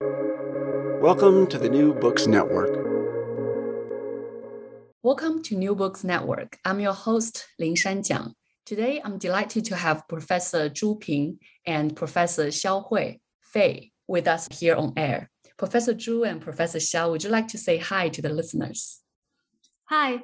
[0.00, 2.68] Welcome to the New Books Network.
[5.02, 6.58] Welcome to New Books Network.
[6.66, 8.34] I'm your host, Lin Shanjiang.
[8.66, 14.48] Today, I'm delighted to have Professor Zhu Ping and Professor Xiao Hui Fei with us
[14.52, 15.30] here on air.
[15.56, 19.00] Professor Zhu and Professor Xiao, would you like to say hi to the listeners?
[19.84, 20.20] Hi.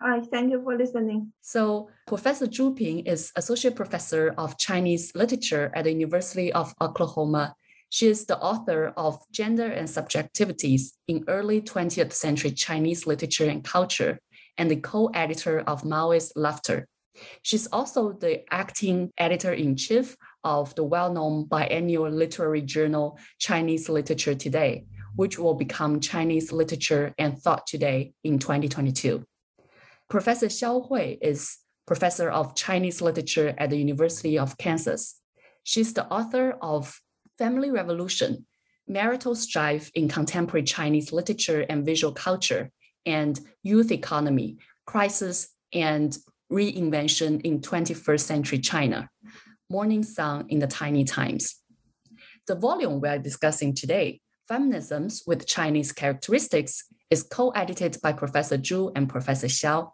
[0.00, 1.32] Hi, thank you for listening.
[1.42, 7.54] So, Professor Zhu Ping is Associate Professor of Chinese Literature at the University of Oklahoma
[7.90, 13.64] she is the author of Gender and Subjectivities in Early 20th Century Chinese Literature and
[13.64, 14.20] Culture
[14.56, 16.86] and the co-editor of Maoist Laughter.
[17.42, 24.86] She's also the acting editor-in-chief of the well-known biannual literary journal Chinese Literature Today,
[25.16, 29.24] which will become Chinese Literature and Thought Today in 2022.
[30.08, 35.20] Professor Xiao Hui is professor of Chinese literature at the University of Kansas.
[35.64, 37.00] She's the author of
[37.40, 38.44] family revolution,
[38.86, 42.70] marital strife in contemporary Chinese literature and visual culture,
[43.06, 46.18] and youth economy, crisis and
[46.52, 49.08] reinvention in 21st century China,
[49.70, 51.56] Morning Sun in the Tiny Times.
[52.46, 58.92] The volume we are discussing today, Feminisms with Chinese Characteristics, is co-edited by Professor Zhu
[58.94, 59.92] and Professor Xiao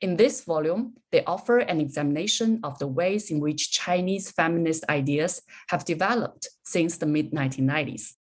[0.00, 5.42] in this volume, they offer an examination of the ways in which Chinese feminist ideas
[5.68, 8.12] have developed since the mid 1990s.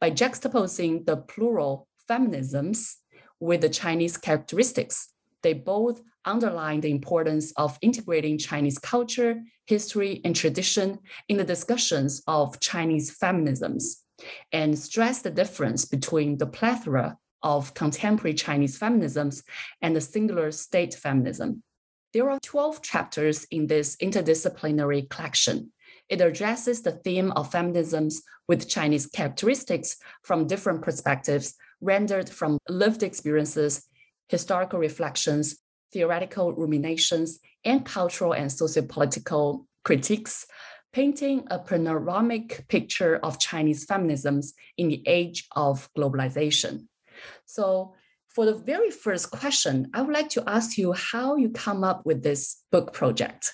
[0.00, 2.96] By juxtaposing the plural feminisms
[3.40, 5.08] with the Chinese characteristics,
[5.42, 10.98] they both underline the importance of integrating Chinese culture, history, and tradition
[11.28, 14.02] in the discussions of Chinese feminisms,
[14.52, 19.42] and stress the difference between the plethora of contemporary Chinese feminisms
[19.80, 21.62] and the singular state feminism.
[22.12, 25.72] There are 12 chapters in this interdisciplinary collection.
[26.08, 28.16] It addresses the theme of feminisms
[28.46, 33.86] with Chinese characteristics from different perspectives, rendered from lived experiences,
[34.28, 35.56] historical reflections,
[35.92, 40.46] theoretical ruminations, and cultural and sociopolitical critiques,
[40.92, 46.86] painting a panoramic picture of Chinese feminisms in the age of globalization.
[47.46, 47.94] So
[48.28, 52.06] for the very first question, I would like to ask you how you come up
[52.06, 53.52] with this book project.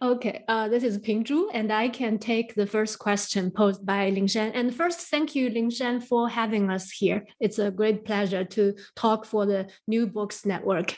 [0.00, 4.10] Okay, uh, this is Ping Zhu, and I can take the first question posed by
[4.10, 4.52] Ling Shan.
[4.52, 7.26] And first, thank you, Ling Shan, for having us here.
[7.40, 10.96] It's a great pleasure to talk for the New Books Network.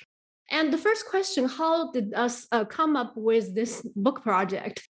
[0.50, 4.86] And the first question, how did us uh, come up with this book project?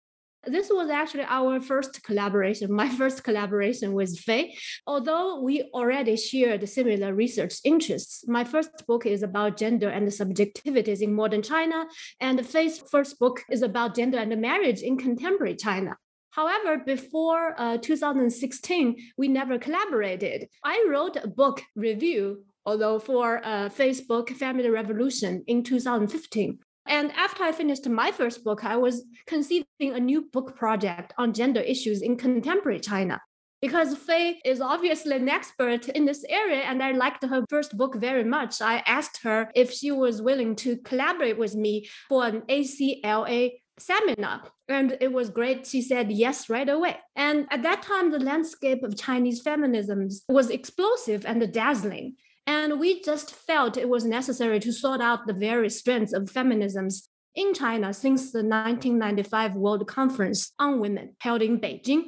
[0.48, 4.56] This was actually our first collaboration, my first collaboration with Fei.
[4.86, 11.02] Although we already shared similar research interests, my first book is about gender and subjectivities
[11.02, 11.86] in modern China,
[12.20, 15.98] and Fei's first book is about gender and marriage in contemporary China.
[16.30, 20.50] However, before uh, 2016, we never collaborated.
[20.64, 26.60] I wrote a book review, although for uh, Facebook Family Revolution in 2015.
[26.88, 31.34] And after I finished my first book, I was conceiving a new book project on
[31.34, 33.22] gender issues in contemporary China.
[33.62, 37.96] Because Fei is obviously an expert in this area, and I liked her first book
[37.96, 38.62] very much.
[38.62, 44.44] I asked her if she was willing to collaborate with me for an ACLA seminar.
[44.68, 45.66] And it was great.
[45.66, 46.98] She said yes right away.
[47.16, 52.16] And at that time, the landscape of Chinese feminism was explosive and dazzling.
[52.48, 57.08] And we just felt it was necessary to sort out the various strands of feminisms
[57.34, 62.04] in China since the 1995 World Conference on Women held in Beijing.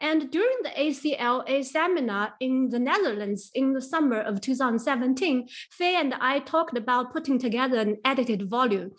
[0.00, 6.14] And during the ACLA seminar in the Netherlands in the summer of 2017, Faye and
[6.14, 8.92] I talked about putting together an edited volume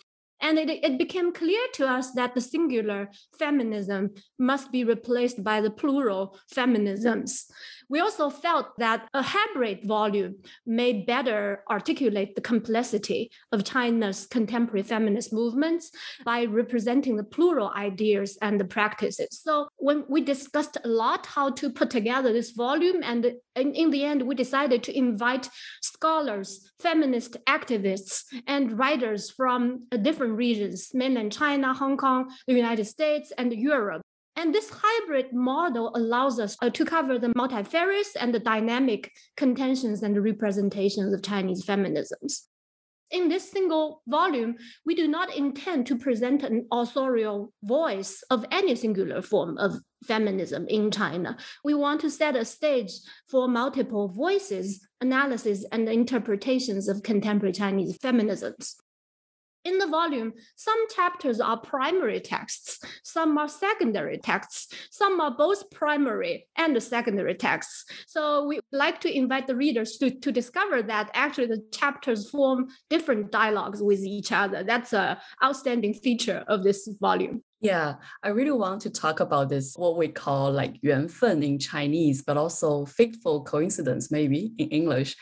[0.44, 3.08] and it, it became clear to us that the singular
[3.38, 7.46] feminism must be replaced by the plural feminisms.
[7.94, 14.82] We also felt that a hybrid volume may better articulate the complexity of China's contemporary
[14.82, 15.92] feminist movements
[16.24, 19.28] by representing the plural ideas and the practices.
[19.44, 24.04] So when we discussed a lot how to put together this volume, and in, the
[24.04, 25.48] end, we decided to invite
[25.80, 33.32] scholars, feminist activists, and writers from different regions, mainland China, Hong Kong, the United States,
[33.38, 34.02] and Europe
[34.36, 40.02] and this hybrid model allows us uh, to cover the multifarious and the dynamic contentions
[40.02, 42.42] and representations of Chinese feminisms.
[43.10, 48.74] In this single volume, we do not intend to present an authorial voice of any
[48.74, 51.36] singular form of feminism in China.
[51.64, 52.90] We want to set a stage
[53.28, 58.74] for multiple voices, analysis, and interpretations of contemporary Chinese feminisms.
[59.64, 65.70] In the volume, some chapters are primary texts, some are secondary texts, some are both
[65.70, 67.86] primary and secondary texts.
[68.06, 72.68] So we like to invite the readers to, to discover that actually the chapters form
[72.90, 74.64] different dialogues with each other.
[74.64, 77.42] That's an outstanding feature of this volume.
[77.64, 82.20] Yeah, I really want to talk about this, what we call like 缘分 in Chinese,
[82.22, 85.16] but also fateful coincidence, maybe in English.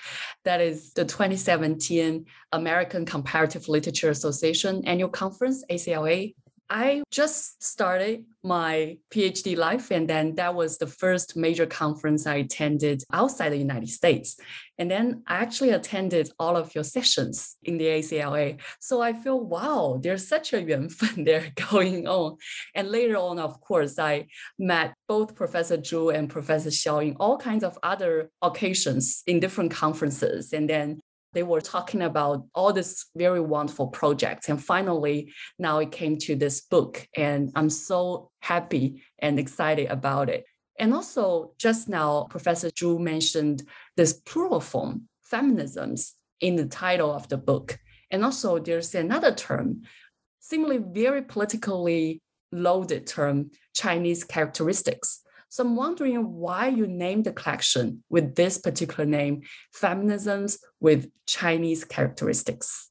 [0.45, 6.35] That is the 2017 American Comparative Literature Association annual conference, ACLA.
[6.75, 12.37] I just started my PhD life, and then that was the first major conference I
[12.37, 14.41] attended outside the United States.
[14.79, 18.59] And then I actually attended all of your sessions in the ACLA.
[18.81, 22.39] So I feel, wow, there's such a 缘分 there going on.
[22.75, 24.29] And later on, of course, I
[24.59, 29.73] met both Professor Zhu and Professor Xiao in all kinds of other occasions in different
[29.73, 30.55] conferences.
[30.55, 31.01] And then
[31.33, 34.49] they were talking about all this very wonderful projects.
[34.49, 40.29] And finally now it came to this book and i'm so happy and excited about
[40.29, 40.45] it.
[40.79, 43.63] And also just now professor zhu mentioned
[43.97, 47.79] this plural form feminisms in the title of the book.
[48.11, 49.83] And also there's another term
[50.41, 52.21] seemingly very politically
[52.55, 59.05] loaded term chinese characteristics so I'm wondering why you named the collection with this particular
[59.05, 59.43] name,
[59.79, 62.89] Feminisms with Chinese Characteristics.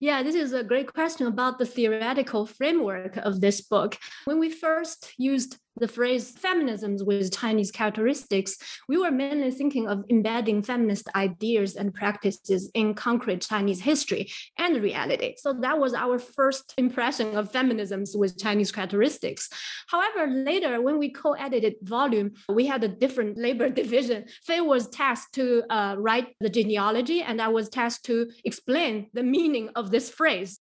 [0.00, 3.98] Yeah, this is a great question about the theoretical framework of this book.
[4.24, 8.56] When we first used the phrase feminisms with Chinese characteristics,
[8.88, 14.82] we were mainly thinking of embedding feminist ideas and practices in concrete Chinese history and
[14.82, 15.34] reality.
[15.36, 19.48] So that was our first impression of feminisms with Chinese characteristics.
[19.88, 24.24] However, later when we co-edited volume, we had a different labor division.
[24.44, 29.22] Faye was tasked to uh, write the genealogy, and I was tasked to explain the
[29.22, 30.60] meaning of this phrase.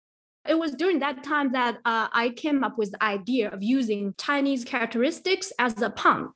[0.49, 4.15] It was during that time that uh, I came up with the idea of using
[4.19, 6.31] Chinese characteristics as a pun.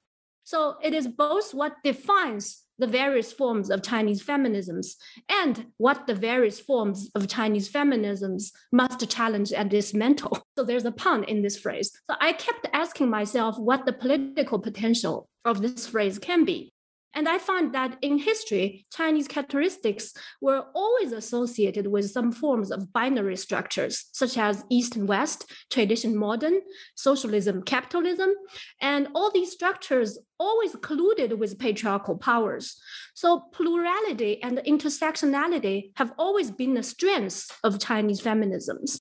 [0.45, 4.97] So it is both what defines the various forms of Chinese feminisms
[5.29, 10.39] and what the various forms of Chinese feminisms must challenge and dismantle.
[10.57, 11.91] So there's a pun in this phrase.
[12.11, 16.73] So I kept asking myself what the political potential of this phrase can be.
[17.17, 22.93] And I found that in history, Chinese characteristics were always associated with some forms of
[22.93, 26.61] binary structures, such as East and West, tradition modern,
[26.95, 28.35] socialism, capitalism.
[28.83, 32.79] And all these structures always colluded with patriarchal powers.
[33.15, 39.01] So plurality and intersectionality have always been the strengths of Chinese feminisms.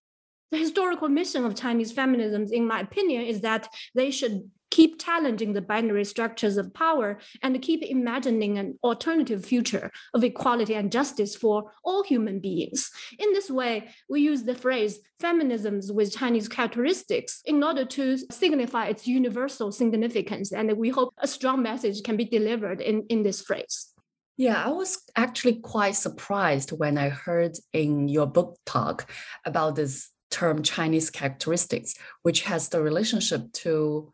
[0.51, 5.53] The historical mission of Chinese feminisms, in my opinion, is that they should keep challenging
[5.53, 11.34] the binary structures of power and keep imagining an alternative future of equality and justice
[11.34, 12.91] for all human beings.
[13.17, 18.88] In this way, we use the phrase feminisms with Chinese characteristics in order to signify
[18.88, 20.51] its universal significance.
[20.51, 23.94] And we hope a strong message can be delivered in, in this phrase.
[24.36, 29.10] Yeah, I was actually quite surprised when I heard in your book talk
[29.46, 34.12] about this term Chinese characteristics, which has the relationship to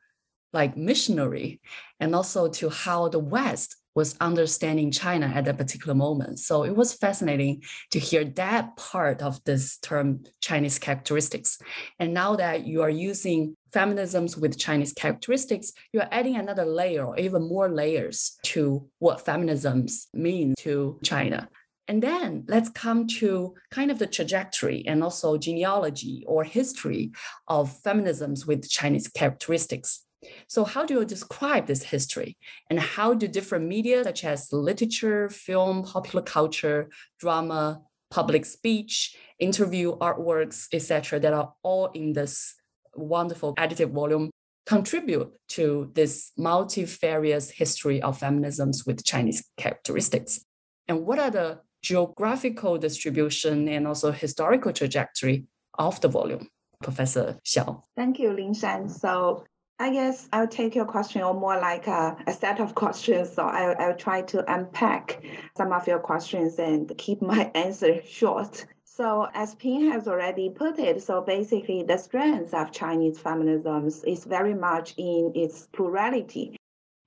[0.53, 1.61] like missionary
[1.99, 6.39] and also to how the West was understanding China at that particular moment.
[6.39, 11.59] So it was fascinating to hear that part of this term Chinese characteristics.
[11.99, 17.05] And now that you are using feminisms with Chinese characteristics, you are adding another layer
[17.05, 21.49] or even more layers to what feminisms mean to China.
[21.87, 27.11] And then let's come to kind of the trajectory and also genealogy or history
[27.49, 30.05] of feminisms with Chinese characteristics.
[30.47, 32.37] So, how do you describe this history?
[32.69, 39.97] And how do different media, such as literature, film, popular culture, drama, public speech, interview,
[39.97, 42.55] artworks, etc., that are all in this
[42.95, 44.29] wonderful additive volume,
[44.65, 50.45] contribute to this multifarious history of feminisms with Chinese characteristics?
[50.87, 55.45] And what are the geographical distribution and also historical trajectory
[55.79, 56.47] of the volume?
[56.83, 57.83] Professor Xiao.
[57.95, 58.89] Thank you, Lin Shan.
[58.89, 59.45] So
[59.81, 63.33] I guess I'll take your question or more like a, a set of questions.
[63.33, 65.23] So I'll, I'll try to unpack
[65.57, 68.67] some of your questions and keep my answer short.
[68.83, 74.23] So as Ping has already put it, so basically the strength of Chinese feminisms is
[74.23, 76.60] very much in its plurality.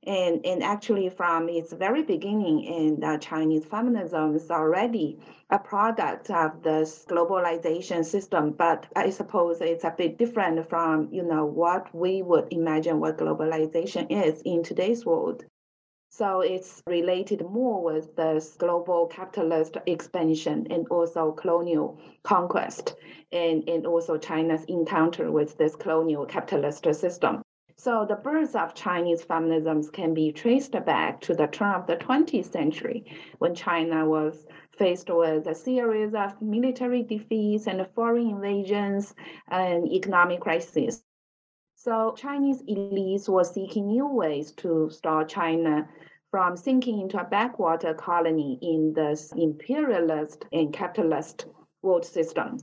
[0.07, 5.19] And, and actually, from its very beginning in the Chinese feminism is already
[5.51, 8.53] a product of this globalization system.
[8.53, 13.19] But I suppose it's a bit different from you know what we would imagine what
[13.19, 15.45] globalization is in today's world.
[16.11, 22.95] So it's related more with this global capitalist expansion and also colonial conquest,
[23.33, 27.43] and, and also China's encounter with this colonial capitalist system.
[27.77, 31.97] So the birth of Chinese feminisms can be traced back to the turn of the
[31.97, 33.05] 20th century
[33.39, 39.15] when China was faced with a series of military defeats and foreign invasions
[39.49, 41.05] and economic crises.
[41.75, 45.89] So Chinese elites were seeking new ways to stop China
[46.31, 51.47] from sinking into a backwater colony in this imperialist and capitalist
[51.83, 52.59] world system.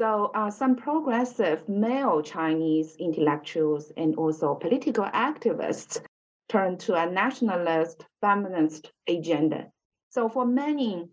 [0.00, 6.00] So uh, some progressive male Chinese intellectuals and also political activists
[6.48, 9.66] turned to a nationalist feminist agenda.
[10.08, 11.10] So for many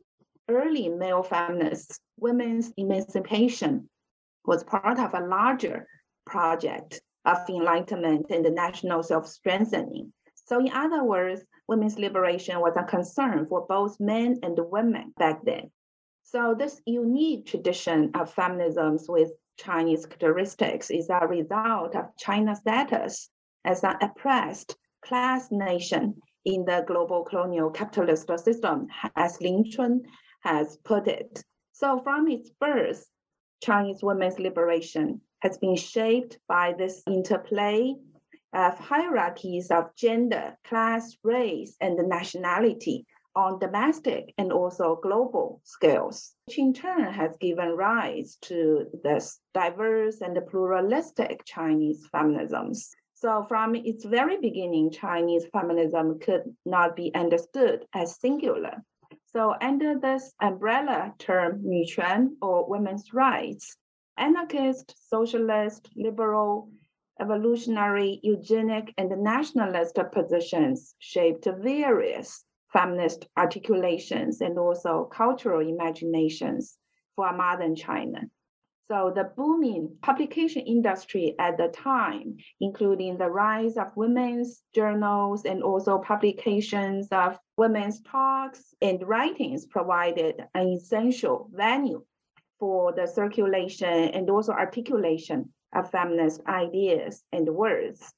[0.47, 3.89] early male feminists, women's emancipation
[4.45, 5.85] was part of a larger
[6.25, 10.13] project of enlightenment and the national self-strengthening.
[10.45, 15.43] So in other words, women's liberation was a concern for both men and women back
[15.43, 15.71] then.
[16.29, 23.29] So this unique tradition of feminisms with Chinese characteristics is a result of China's status
[23.63, 30.01] as an oppressed class nation in the global colonial capitalist system, as Lin Chun
[30.41, 31.41] has put it.
[31.71, 33.07] So from its birth,
[33.63, 37.95] Chinese women's liberation has been shaped by this interplay
[38.51, 43.05] of hierarchies of gender, class, race, and nationality
[43.37, 50.21] on domestic and also global scales, which in turn has given rise to this diverse
[50.21, 52.89] and pluralistic Chinese feminisms.
[53.13, 58.83] So, from its very beginning, Chinese feminism could not be understood as singular.
[59.27, 63.77] So, under this umbrella term, 女权 or women's rights,
[64.17, 66.71] anarchist, socialist, liberal,
[67.19, 76.77] evolutionary, eugenic, and nationalist positions shaped various feminist articulations and also cultural imaginations
[77.15, 78.21] for modern China.
[78.89, 85.61] So the booming publication industry at the time, including the rise of women's journals and
[85.61, 92.05] also publications of women's talks and writings, provided an essential venue
[92.59, 98.13] for the circulation and also articulation of feminist ideas and words.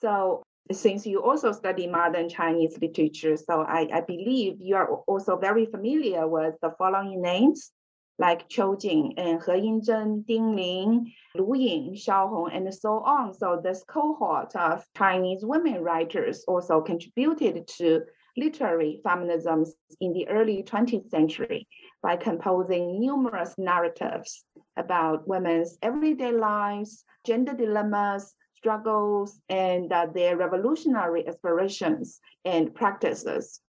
[0.00, 0.42] So
[0.72, 5.66] since you also study modern Chinese literature, so I, I believe you are also very
[5.66, 7.70] familiar with the following names
[8.18, 13.34] like Qiu Jin and He-Yin Zhen, Ding Ling, Lu Yin, Xiao Hong, and so on.
[13.34, 18.02] So this cohort of Chinese women writers also contributed to
[18.36, 19.64] literary feminism
[20.00, 21.68] in the early 20th century
[22.02, 24.44] by composing numerous narratives
[24.76, 33.60] about women's everyday lives, gender dilemmas, struggles and uh, their revolutionary aspirations and practices.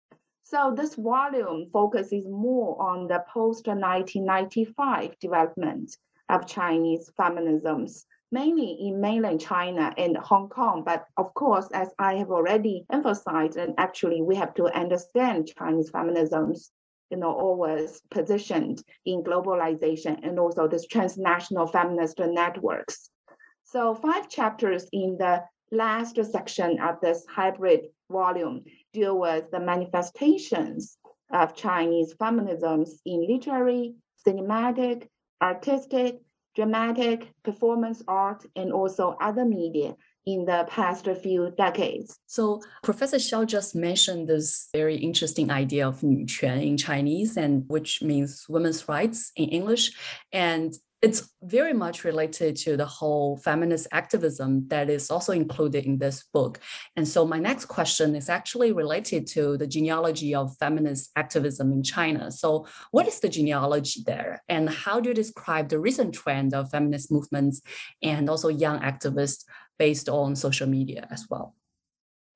[0.44, 5.96] So this volume focuses more on the post-1995 development
[6.28, 10.84] of Chinese feminisms, mainly in mainland China and Hong Kong.
[10.86, 15.90] But of course, as I have already emphasized, and actually we have to understand Chinese
[15.90, 16.70] feminisms,
[17.10, 23.10] you know, always positioned in globalization and also this transnational feminist networks.
[23.74, 28.62] So five chapters in the last section of this hybrid volume
[28.92, 30.96] deal with the manifestations
[31.32, 35.08] of Chinese feminisms in literary, cinematic,
[35.42, 36.20] artistic,
[36.54, 42.16] dramatic, performance art, and also other media in the past few decades.
[42.26, 48.00] So Professor Xiao just mentioned this very interesting idea of 女权 in Chinese, and which
[48.02, 49.90] means women's rights in English.
[50.32, 50.72] And
[51.04, 56.25] it's very much related to the whole feminist activism that is also included in this
[56.32, 56.58] book.
[56.96, 61.82] And so my next question is actually related to the genealogy of feminist activism in
[61.82, 62.30] China.
[62.30, 64.42] So what is the genealogy there?
[64.49, 67.61] And how do you describe the recent trend of feminist movements
[68.02, 69.44] and also young activists
[69.78, 71.54] based on social media as well?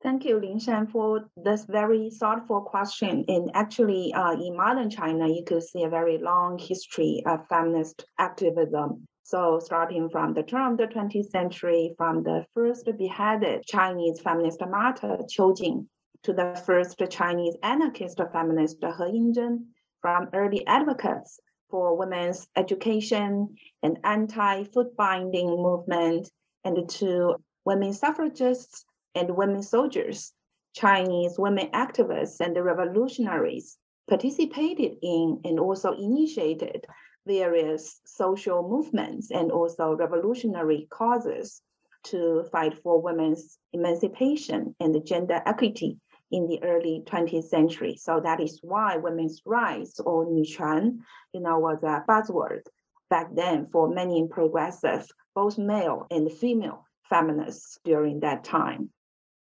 [0.01, 3.25] Thank you, Lin Shan, for this very thoughtful question.
[3.27, 8.05] And actually, uh, in modern China, you could see a very long history of feminist
[8.17, 9.09] activism.
[9.25, 14.61] So, starting from the turn of the 20th century, from the first beheaded Chinese feminist
[14.65, 15.89] martyr Qiu Jin
[16.23, 19.65] to the first Chinese anarchist feminist He-Yin Zhen,
[20.01, 21.41] from early advocates
[21.71, 26.31] for women's education and anti-foot binding movement,
[26.63, 28.85] and to women suffragists
[29.19, 30.33] and women soldiers,
[30.75, 33.77] Chinese women activists and the revolutionaries
[34.09, 36.87] participated in and also initiated
[37.27, 41.61] various social movements and also revolutionary causes
[42.05, 45.99] to fight for women's emancipation and gender equity
[46.31, 47.97] in the early 20th century.
[47.97, 51.01] So that is why women's rights or 女权,
[51.33, 52.63] you know, was a buzzword
[53.11, 58.91] back then for many progressive, both male and female feminists during that time.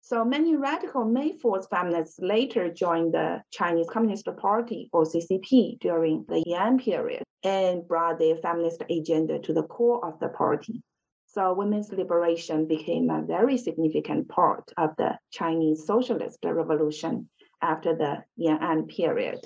[0.09, 6.25] So many radical May 4th feminists later joined the Chinese Communist Party or CCP during
[6.29, 10.81] the Yan'an period and brought their feminist agenda to the core of the party.
[11.27, 17.29] So women's liberation became a very significant part of the Chinese Socialist Revolution
[17.61, 19.41] after the Yan'an period.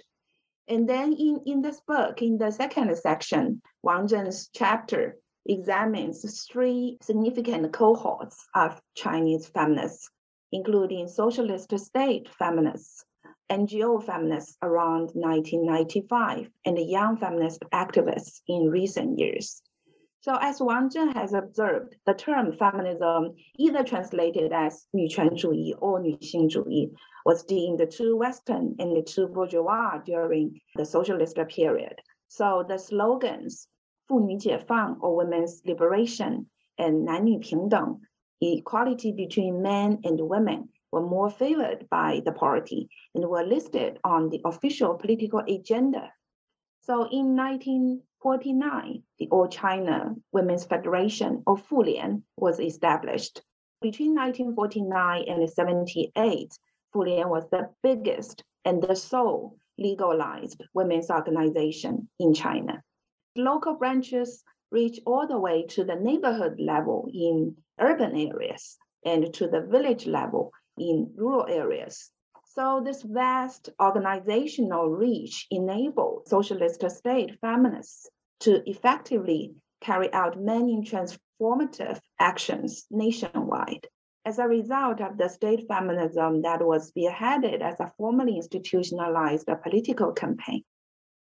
[0.68, 6.98] And then in, in this book, in the second section, Wang Zhen's chapter examines three
[7.00, 10.10] significant cohorts of Chinese feminists
[10.51, 13.05] including socialist state feminists,
[13.49, 19.61] NGO feminists around 1995, and young feminist activists in recent years.
[20.21, 26.91] So as Wang Zhen has observed, the term feminism, either translated as 女权主义 or 女性主义,
[27.25, 32.01] was deemed too Western and too bourgeois during the socialist period.
[32.27, 33.67] So the slogans
[34.07, 38.01] 妇女解放 or women's liberation and 男女平等
[38.40, 44.28] equality between men and women were more favored by the party and were listed on
[44.28, 46.12] the official political agenda.
[46.82, 53.42] So in 1949, the All China Women's Federation, or Fulian, was established.
[53.82, 56.58] Between 1949 and 78,
[56.94, 62.82] Fulian was the biggest and the sole legalized women's organization in China.
[63.36, 69.48] Local branches reach all the way to the neighborhood level in urban areas and to
[69.48, 72.10] the village level in rural areas.
[72.44, 78.08] So this vast organizational reach enabled socialist state feminists
[78.40, 83.86] to effectively carry out many transformative actions nationwide.
[84.26, 90.12] As a result of the state feminism that was spearheaded as a formally institutionalized political
[90.12, 90.62] campaign,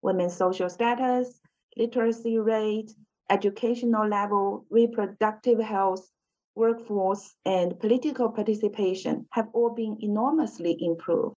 [0.02, 1.40] women's social status,
[1.76, 2.92] literacy rate,
[3.30, 6.10] educational level, reproductive health,
[6.56, 11.36] workforce, and political participation have all been enormously improved.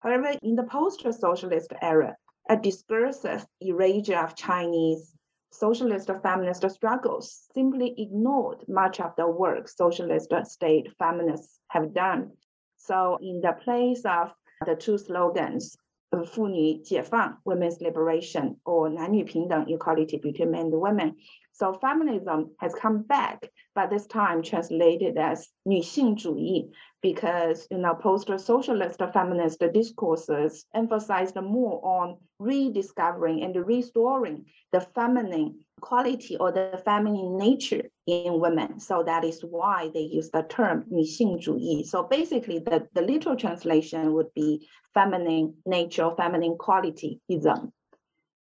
[0.00, 2.16] However, in the post-socialist era,
[2.48, 5.14] a discursive erasure of Chinese
[5.50, 12.32] socialist feminist struggles simply ignored much of the work socialist state feminists have done.
[12.76, 14.32] So in the place of
[14.66, 15.76] the two slogans,
[16.25, 21.15] 妇女解放 women's liberation or 男女平等 equality between men and women.
[21.51, 28.99] So feminism has come back, but this time translated as 女性主义 because you know post-socialist
[29.13, 37.89] feminist discourses emphasized more on rediscovering and restoring the feminine quality or the feminine nature
[38.05, 38.79] in women.
[38.79, 41.83] So that is why they use the term 女性主义.
[41.83, 47.71] So basically the, the literal translation would be feminine nature, feminine quality ism.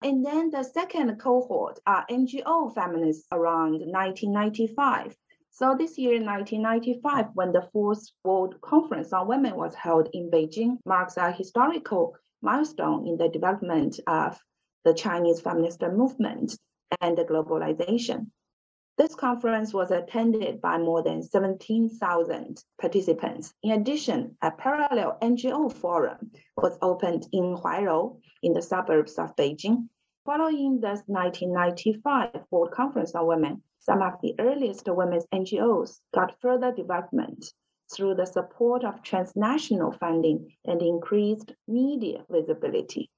[0.03, 5.15] And then the second cohort are NGO feminists around 1995.
[5.51, 10.79] So this year, 1995, when the fourth World Conference on Women was held in Beijing,
[10.87, 14.41] marks a historical milestone in the development of
[14.85, 16.57] the Chinese feminist movement
[17.03, 18.31] and the globalization.
[19.01, 23.55] This conference was attended by more than 17,000 participants.
[23.63, 29.89] In addition, a parallel NGO forum was opened in Huairou in the suburbs of Beijing.
[30.27, 36.71] Following the 1995 World Conference on Women, some of the earliest women's NGOs got further
[36.71, 37.55] development
[37.91, 43.09] through the support of transnational funding and increased media visibility.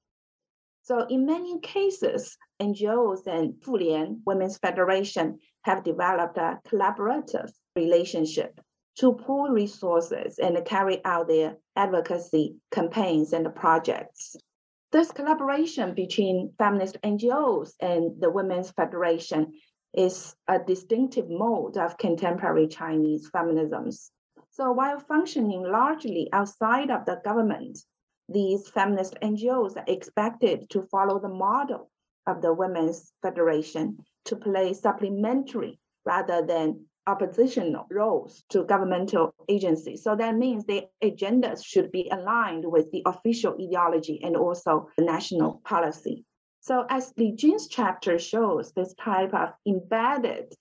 [0.83, 8.59] So in many cases, NGOs and Fulian Women's Federation have developed a collaborative relationship
[8.97, 14.35] to pool resources and carry out their advocacy campaigns and projects.
[14.91, 19.53] This collaboration between feminist NGOs and the Women's Federation
[19.93, 24.11] is a distinctive mode of contemporary Chinese feminisms.
[24.51, 27.79] So while functioning largely outside of the government,
[28.29, 31.89] these feminist NGOs are expected to follow the model
[32.25, 40.03] of the Women's Federation to play supplementary rather than oppositional roles to governmental agencies.
[40.03, 45.03] So that means their agendas should be aligned with the official ideology and also the
[45.03, 46.25] national policy.
[46.61, 50.53] So as Li Jun's chapter shows, this type of embedded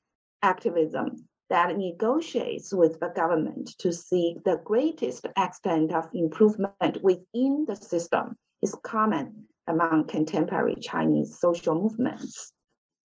[0.43, 7.77] activism that negotiates with the government to seek the greatest extent of improvement within the
[7.77, 12.55] system is common among contemporary Chinese social movements.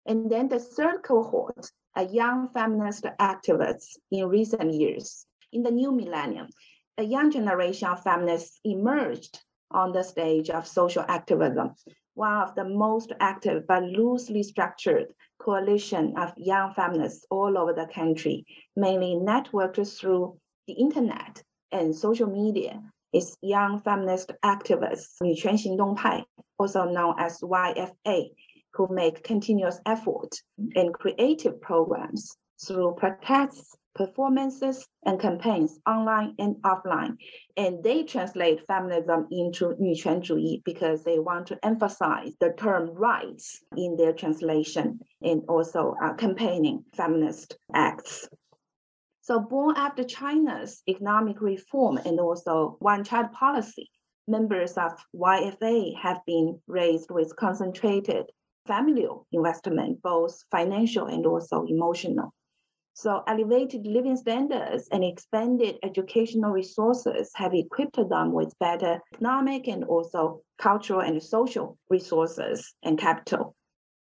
[0.05, 5.25] And then the third cohort are young feminist activists in recent years.
[5.51, 6.49] In the new millennium,
[6.99, 11.71] a young generation of feminists emerged on the stage of social activism.
[12.13, 17.88] One of the most active but loosely structured coalition of young feminists all over the
[17.88, 26.26] country, mainly networked through the internet and social media, is Young Feminist Activists 女权行动派,
[26.58, 28.32] also known as YFA,
[28.74, 30.44] who make continuous effort
[30.76, 37.18] and creative programs through protests, performances, and campaigns online and offline.
[37.58, 43.98] And they translate feminism into 女权主义 because they want to emphasize the term rights in
[43.98, 48.30] their translation and also uh, campaigning feminist acts.
[49.22, 53.90] So born after China's economic reform and also one-child policy,
[54.28, 58.32] members of YFA have been raised with concentrated
[58.66, 62.34] familial investment, both financial and also emotional.
[62.97, 69.83] So elevated living standards and expanded educational resources have equipped them with better economic and
[69.85, 73.57] also cultural and social resources and capital.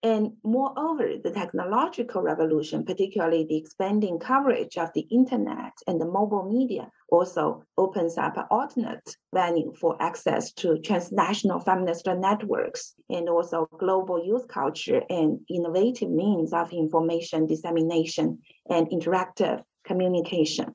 [0.03, 6.48] And moreover, the technological revolution, particularly the expanding coverage of the internet and the mobile
[6.50, 13.68] media, also opens up an alternate venue for access to transnational feminist networks and also
[13.79, 18.38] global youth culture and innovative means of information dissemination
[18.70, 20.74] and interactive communication.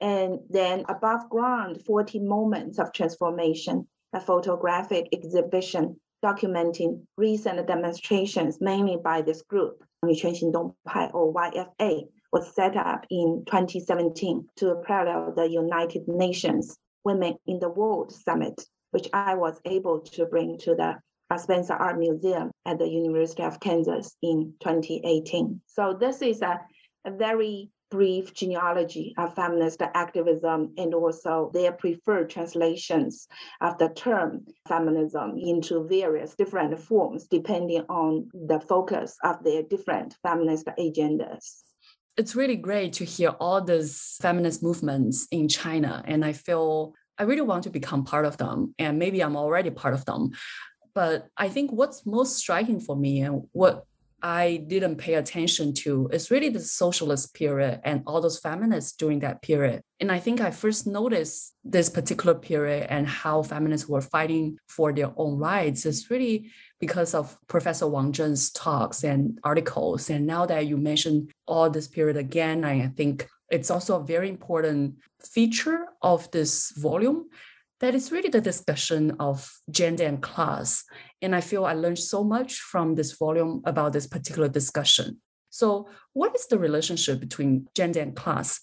[0.00, 8.96] And then above ground, 40 moments of transformation, a photographic exhibition documenting recent demonstrations, mainly
[8.96, 15.48] by this group, Yuquan Pai or YFA, was set up in 2017 to parallel the
[15.48, 20.94] United Nations Women in the World Summit, which I was able to bring to the
[21.38, 25.60] Spencer Art Museum at the University of Kansas in 2018.
[25.66, 26.60] So this is a
[27.04, 33.28] a very brief genealogy of feminist activism and also their preferred translations
[33.60, 40.16] of the term feminism into various different forms depending on the focus of their different
[40.22, 41.62] feminist agendas.
[42.16, 46.02] It's really great to hear all these feminist movements in China.
[46.04, 48.74] And I feel I really want to become part of them.
[48.78, 50.30] And maybe I'm already part of them.
[50.94, 53.84] But I think what's most striking for me and what
[54.24, 59.18] I didn't pay attention to is really the socialist period and all those feminists during
[59.18, 59.82] that period.
[60.00, 64.94] And I think I first noticed this particular period and how feminists were fighting for
[64.94, 70.08] their own rights is really because of Professor Wang Zhen's talks and articles.
[70.08, 74.30] And now that you mentioned all this period again, I think it's also a very
[74.30, 77.26] important feature of this volume
[77.80, 80.84] that is really the discussion of gender and class.
[81.20, 85.20] And I feel I learned so much from this volume about this particular discussion.
[85.50, 88.60] So, what is the relationship between gender and class?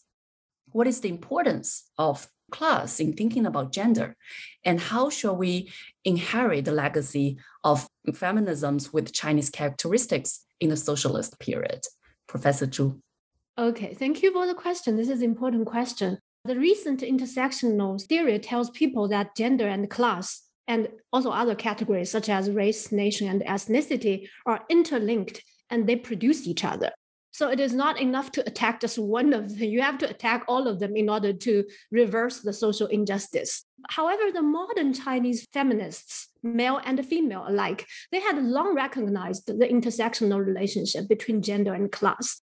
[0.71, 4.15] What is the importance of class in thinking about gender?
[4.63, 5.71] And how shall we
[6.03, 11.81] inherit the legacy of feminisms with Chinese characteristics in the socialist period?
[12.27, 12.99] Professor Zhu.
[13.57, 14.95] Okay, thank you for the question.
[14.95, 16.17] This is an important question.
[16.43, 22.29] The recent intersectional theory tells people that gender and class, and also other categories such
[22.29, 26.91] as race, nation, and ethnicity, are interlinked and they produce each other.
[27.33, 29.69] So it is not enough to attack just one of them.
[29.69, 33.63] You have to attack all of them in order to reverse the social injustice.
[33.89, 40.45] However, the modern Chinese feminists, male and female alike, they had long recognized the intersectional
[40.45, 42.41] relationship between gender and class.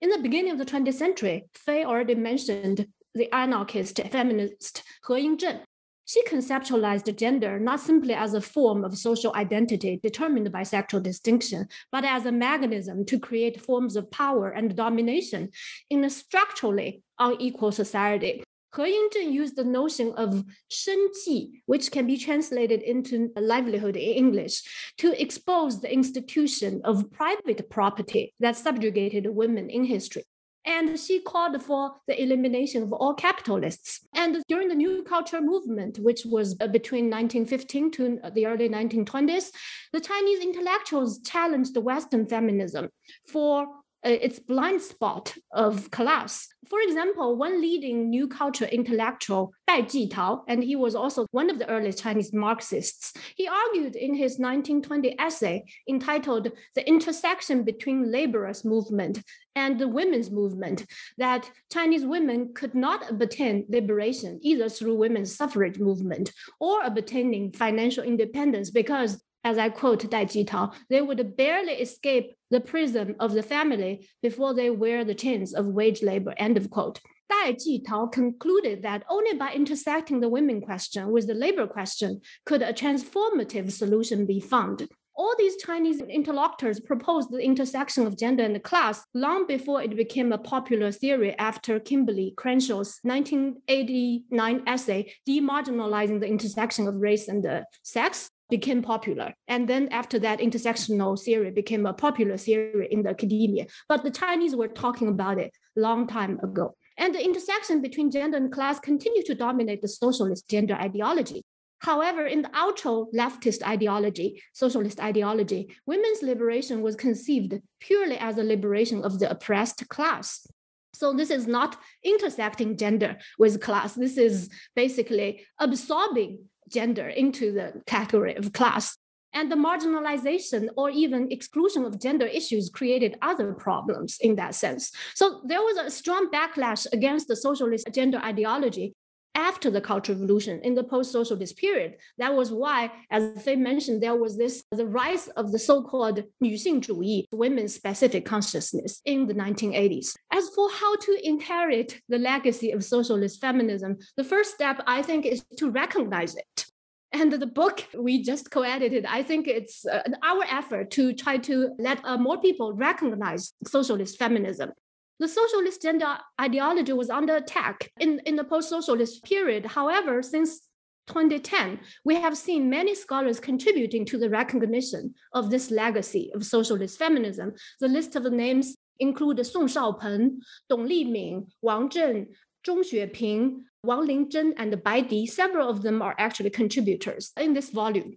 [0.00, 5.60] In the beginning of the 20th century, Fei already mentioned the anarchist feminist He-Yin Zhen,
[6.04, 11.68] she conceptualized gender not simply as a form of social identity determined by sexual distinction,
[11.90, 15.50] but as a mechanism to create forms of power and domination
[15.90, 18.42] in a structurally unequal society.
[18.74, 24.62] He-Yin Zhen used the notion of 生计, which can be translated into livelihood in English,
[24.96, 30.24] to expose the institution of private property that subjugated women in history
[30.64, 34.06] and she called for the elimination of all capitalists.
[34.14, 39.50] And during the New Culture movement, which was uh, between 1915 to the early 1920s,
[39.92, 42.88] the Chinese intellectuals challenged Western feminism
[43.26, 46.48] for uh, Uh, its blind spot of class.
[46.68, 51.60] For example, one leading new culture intellectual, Dai Jitao, and he was also one of
[51.60, 58.64] the early Chinese Marxists, he argued in his 1920 essay entitled The Intersection Between Laborers'
[58.64, 59.22] Movement
[59.54, 60.84] and the Women's Movement
[61.18, 68.02] that Chinese women could not obtain liberation either through women's suffrage movement or obtaining financial
[68.02, 73.42] independence because as I quote Dai Jitao, they would barely escape the prison of the
[73.42, 77.00] family before they wear the chains of wage labor, end of quote.
[77.28, 82.62] Dai Jitao concluded that only by intersecting the women question with the labor question could
[82.62, 84.86] a transformative solution be found.
[85.14, 90.32] All these Chinese interlocutors proposed the intersection of gender and class long before it became
[90.32, 97.62] a popular theory after Kimberlé Crenshaw's 1989 essay, Demarginalizing the Intersection of Race and uh,
[97.82, 99.32] Sex, became popular.
[99.48, 103.64] And then after that, intersectional theory became a popular theory in the academia.
[103.88, 106.74] But the Chinese were talking about it long time ago.
[106.98, 111.40] And the intersection between gender and class continued to dominate the socialist gender ideology.
[111.78, 118.44] However, in the ultra leftist ideology, socialist ideology, women's liberation was conceived purely as a
[118.54, 120.46] liberation of the oppressed class.
[120.92, 123.94] So this is not intersecting gender with class.
[123.94, 128.96] This is basically absorbing gender into the category of class.
[129.34, 134.92] And the marginalization or even exclusion of gender issues created other problems in that sense.
[135.14, 138.94] So there was a strong backlash against the socialist gender ideology
[139.37, 141.97] after the Cultural Revolution in the post-socialist period.
[142.17, 147.27] That was why, as they mentioned, there was this the rise of the so-called 女性主义,
[147.31, 150.15] women-specific consciousness in the 1980s.
[150.31, 155.25] As for how to inherit the legacy of socialist feminism, the first step I think
[155.25, 156.65] is to recognize it.
[157.13, 161.69] And the book we just co-edited, I think it's uh, our effort to try to
[161.79, 164.71] let uh, more people recognize socialist feminism.
[165.18, 169.66] The socialist gender ideology was under attack in, in the post-socialist period.
[169.66, 170.68] However, since
[171.08, 176.98] 2010, we have seen many scholars contributing to the recognition of this legacy of socialist
[176.98, 177.52] feminism.
[177.80, 182.26] The list of the names include Song Shaopeng, Dong Liming, Wang Zhen,
[182.66, 185.26] Zhong Xueping, Wang Lingzhen, and Bai Di.
[185.26, 188.16] Several of them are actually contributors in this volume.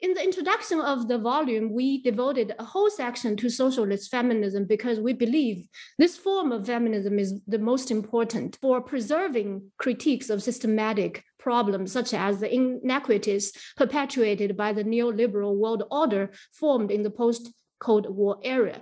[0.00, 5.00] In the introduction of the volume, we devoted a whole section to socialist feminism because
[5.00, 5.66] we believe
[5.98, 12.14] this form of feminism is the most important for preserving critiques of systematic problems such
[12.14, 18.38] as the inequities perpetuated by the neoliberal world order formed in the post Cold War
[18.44, 18.80] era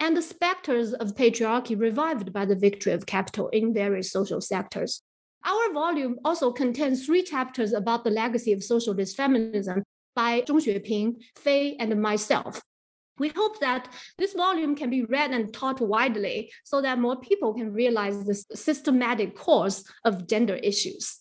[0.00, 5.02] and the specters of patriarchy revived by the victory of capital in various social sectors.
[5.44, 9.84] Our volume also contains three chapters about the legacy of socialist feminism
[10.16, 12.60] by Zhong Xueping, Fei, and myself.
[13.18, 17.54] We hope that this volume can be read and taught widely so that more people
[17.54, 21.20] can realize the systematic cause of gender issues.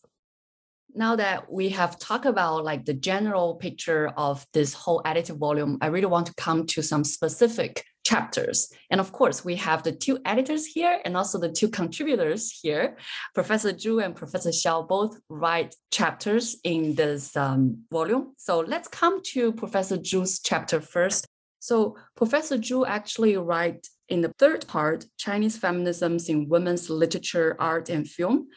[0.93, 5.77] Now that we have talked about like the general picture of this whole edited volume,
[5.81, 8.71] I really want to come to some specific chapters.
[8.91, 12.97] And of course, we have the two editors here and also the two contributors here.
[13.33, 18.33] Professor Zhu and Professor Xiao both write chapters in this um, volume.
[18.37, 21.25] So let's come to Professor Zhu's chapter first.
[21.59, 27.89] So Professor Zhu actually write in the third part, Chinese feminisms in women's literature, art,
[27.89, 28.47] and film.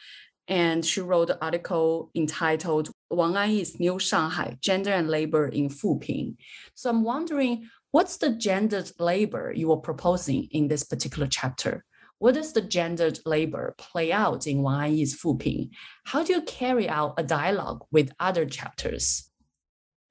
[0.47, 6.37] And she wrote an article entitled Wang Anyi's New Shanghai, Gender and Labor in Fuping.
[6.73, 11.83] So I'm wondering, What's the gendered labor you are proposing in this particular chapter?
[12.19, 15.71] What does the gendered labor play out in Wang Anyi's Fuping?
[16.05, 19.31] How do you carry out a dialogue with other chapters?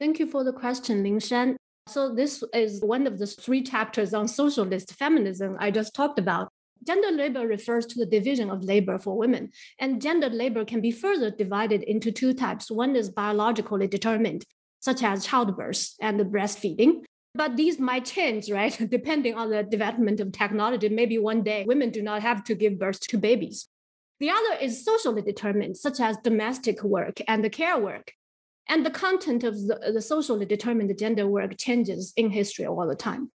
[0.00, 1.56] Thank you for the question, Ling Shan.
[1.86, 6.48] So this is one of the three chapters on socialist feminism I just talked about.
[6.84, 10.90] Gender labor refers to the division of labor for women, and gender labor can be
[10.90, 12.72] further divided into two types.
[12.72, 14.44] One is biologically determined,
[14.80, 17.04] such as childbirth and breastfeeding.
[17.34, 18.76] But these might change, right?
[18.90, 20.88] Depending on the development of technology.
[20.88, 23.68] Maybe one day women do not have to give birth to babies.
[24.20, 28.12] The other is socially determined, such as domestic work and the care work.
[28.68, 32.96] And the content of the, the socially determined gender work changes in history all the
[32.96, 33.30] time.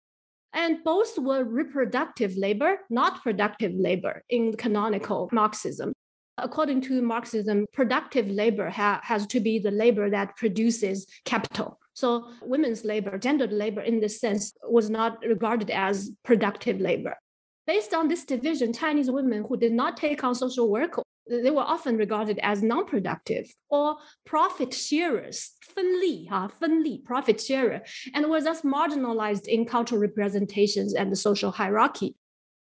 [0.54, 5.93] And both were reproductive labor, not productive labor in canonical Marxism.
[6.38, 11.79] According to Marxism, productive labor ha- has to be the labor that produces capital.
[11.99, 17.16] So women's labor, gendered labor in this sense, was not regarded as productive labor.
[17.66, 21.62] Based on this division, Chinese women who did not take on social work, they were
[21.62, 27.81] often regarded as non-productive or profit sharers, 分利, ha, 分利, profit sharer,
[28.12, 32.14] and were thus marginalized in cultural representations and the social hierarchy.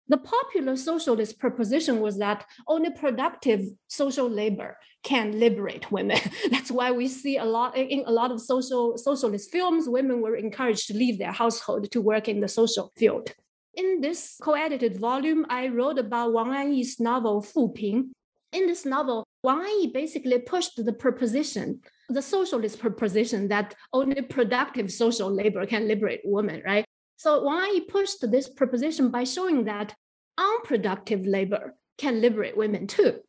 [0.08, 6.19] The popular socialist proposition was that only productive social labor can liberate women.
[6.51, 10.35] That's why we see a lot in a lot of social socialist films, women were
[10.35, 13.29] encouraged to leave their household to work in the social field.
[13.75, 18.11] In this co-edited volume, I wrote about Wang Anyi's novel Fu Ping.
[18.51, 24.91] In this novel, Wang Anyi basically pushed the proposition, the socialist proposition that only productive
[24.91, 26.85] social labor can liberate women, right?
[27.17, 29.93] So Wang Anyi pushed this proposition by showing that
[30.37, 33.19] unproductive labor can liberate women too.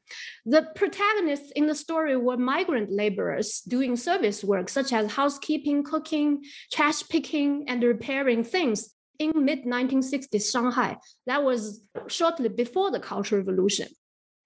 [0.44, 6.44] The protagonists in the story were migrant laborers doing service work such as housekeeping, cooking,
[6.72, 10.96] trash picking, and repairing things in mid 1960s Shanghai.
[11.26, 13.88] That was shortly before the Cultural Revolution.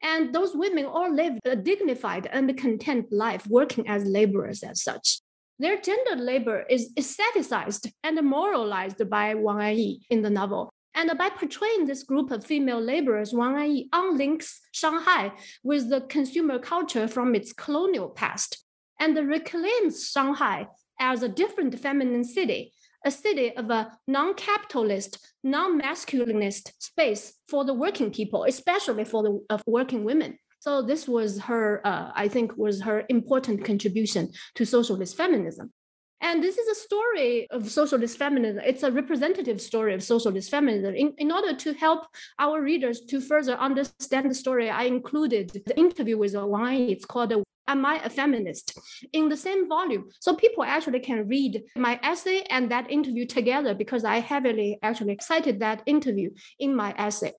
[0.03, 5.21] And those women all lived a dignified and content life working as laborers as such.
[5.59, 10.73] Their gendered labor is aestheticized and moralized by Wang Anyi in the novel.
[10.95, 16.59] And by portraying this group of female laborers, Wang Anyi unlinks Shanghai with the consumer
[16.59, 18.65] culture from its colonial past
[18.99, 20.67] and reclaims Shanghai
[20.99, 22.73] as a different feminine city
[23.05, 30.05] a city of a non-capitalist, non-masculinist space for the working people, especially for the working
[30.05, 30.39] women.
[30.61, 35.73] So this was her, uh, I think, was her important contribution to socialist feminism.
[36.21, 38.63] And this is a story of socialist feminism.
[38.65, 40.95] It's a representative story of socialist feminism.
[40.95, 42.07] In, in order to help
[42.39, 46.91] our readers to further understand the story, I included the interview with Wang.
[46.91, 47.33] It's called
[47.69, 48.79] Am I a Feminist?
[49.13, 50.11] in the same volume.
[50.21, 55.19] So people actually can read my essay and that interview together because I heavily actually
[55.21, 57.33] cited that interview in my essay.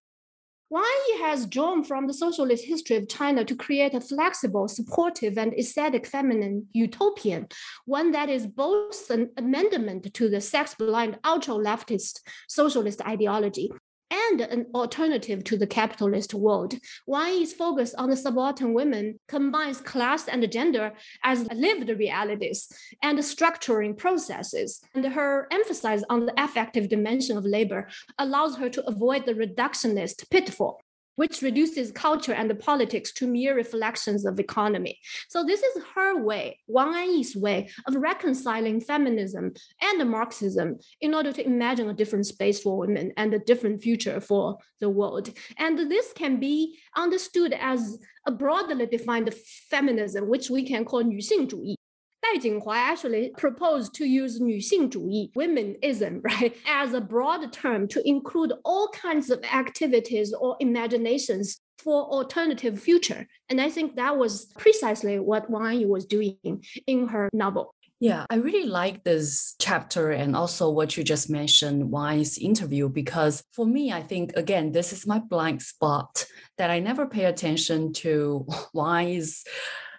[0.72, 5.38] Wang Anyi has drawn from the socialist history of China to create a flexible, supportive,
[5.38, 7.48] and aesthetic feminine utopian,
[7.84, 13.70] one that is both an amendment to the sex blind ultra leftist socialist ideology
[14.12, 16.76] and an alternative to the capitalist world.
[17.06, 20.94] One is focused on the subaltern women, combines class and gender
[21.24, 22.72] as lived realities
[23.02, 24.82] and structuring processes.
[24.94, 27.88] And her emphasis on the affective dimension of labor
[28.20, 30.82] allows her to avoid the reductionist pitfall
[31.17, 34.99] which reduces culture and politics to mere reflections of economy.
[35.29, 41.33] So this is her way, Wang Anyi's way of reconciling feminism and Marxism in order
[41.33, 45.31] to imagine a different space for women and a different future for the world.
[45.59, 49.33] And this can be understood as a broadly defined
[49.71, 51.79] feminism, which we can call 女性主义.
[52.23, 58.53] Dai Jinghua actually proposed to use 女性主义 womenism, right, as a broad term to include
[58.65, 63.29] all kinds of activities or imaginations for alternative future.
[63.49, 67.75] And I think that was precisely what Wang Yi was doing in her novel.
[68.01, 73.43] Yeah, I really like this chapter and also what you just mentioned, Wang's interview, because
[73.53, 76.27] for me, I think, again, this is my blind spot
[76.59, 79.45] that I never pay attention to Wang's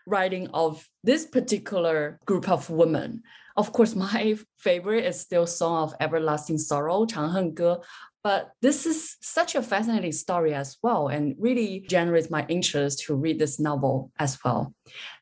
[0.06, 3.22] writing of this particular group of women.
[3.56, 7.80] Of course, my favorite is still Song of Everlasting Sorrow, 长恨歌,
[8.24, 13.16] but this is such a fascinating story as well, and really generates my interest to
[13.16, 14.72] read this novel as well.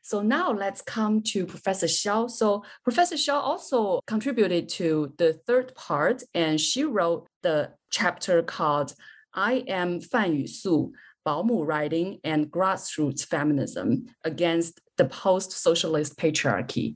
[0.03, 2.29] So now let's come to Professor Xiao.
[2.29, 8.93] So Professor Xiao also contributed to the third part, and she wrote the chapter called
[9.33, 10.91] "I Am Fan Yusu."
[11.27, 16.95] Baomu writing and grassroots feminism against the post-socialist patriarchy.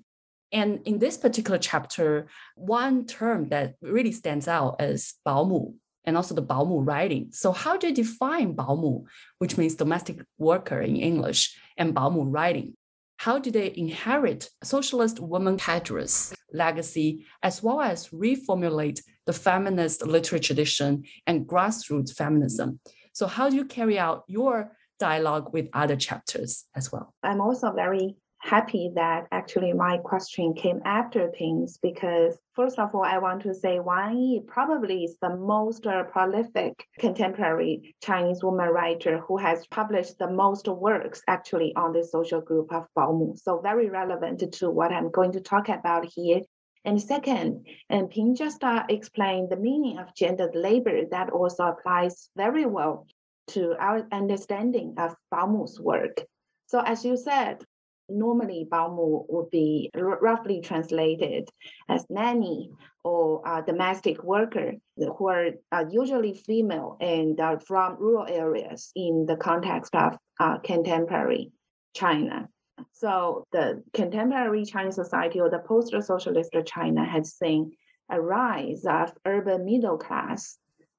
[0.51, 5.73] And in this particular chapter, one term that really stands out is Baomu
[6.05, 7.30] and also the Baomu writing.
[7.32, 9.05] So how do you define Baomu,
[9.39, 12.76] which means domestic worker in English, and Baomu writing?
[13.17, 20.41] how do they inherit socialist women cadres legacy as well as reformulate the feminist literary
[20.41, 22.80] tradition and grassroots feminism?
[23.16, 27.13] So how do you carry out your dialogue with other chapters as well?
[27.24, 33.03] I'm also very happy that actually my question came after Ping's because first of all,
[33.03, 39.20] I want to say Wang Anyi probably is the most prolific contemporary Chinese woman writer
[39.20, 43.39] who has published the most works actually on the social group of Baomu.
[43.39, 46.41] So very relevant to what I'm going to talk about here.
[46.86, 52.29] And second, and Ping just uh, explained the meaning of gendered labor that also applies
[52.38, 53.07] very well
[53.47, 56.23] to our understanding of Baomu's work.
[56.67, 57.63] So as you said,
[58.07, 61.49] normally Baomu would be r- roughly translated
[61.89, 62.69] as nanny
[63.03, 69.25] or uh, domestic worker who are uh, usually female and are from rural areas in
[69.27, 71.51] the context of uh, contemporary
[71.95, 72.47] China.
[72.91, 77.71] So the contemporary Chinese society or the post-socialist China has seen
[78.09, 80.57] a rise of urban middle class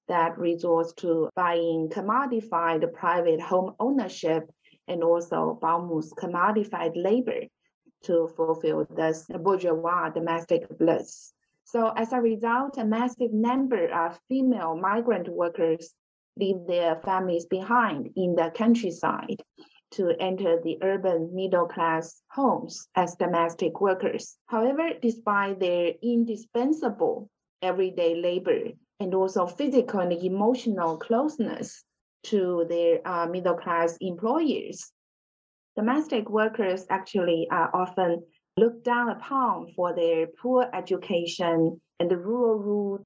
[0.08, 4.50] that resorts to buying commodified private home ownership
[4.88, 7.46] and also Baomu's commodified labor
[8.04, 11.32] to fulfill this bourgeois domestic bliss.
[11.64, 15.92] So as a result, a massive number of female migrant workers
[16.38, 19.42] leave their families behind in the countryside
[19.92, 24.36] to enter the urban middle class homes as domestic workers.
[24.46, 27.30] However, despite their indispensable
[27.62, 28.70] everyday labor
[29.00, 31.84] and also physical and emotional closeness
[32.24, 34.90] to their uh, middle class employers.
[35.76, 38.24] Domestic workers actually are often
[38.56, 43.02] looked down upon for their poor education and the rural root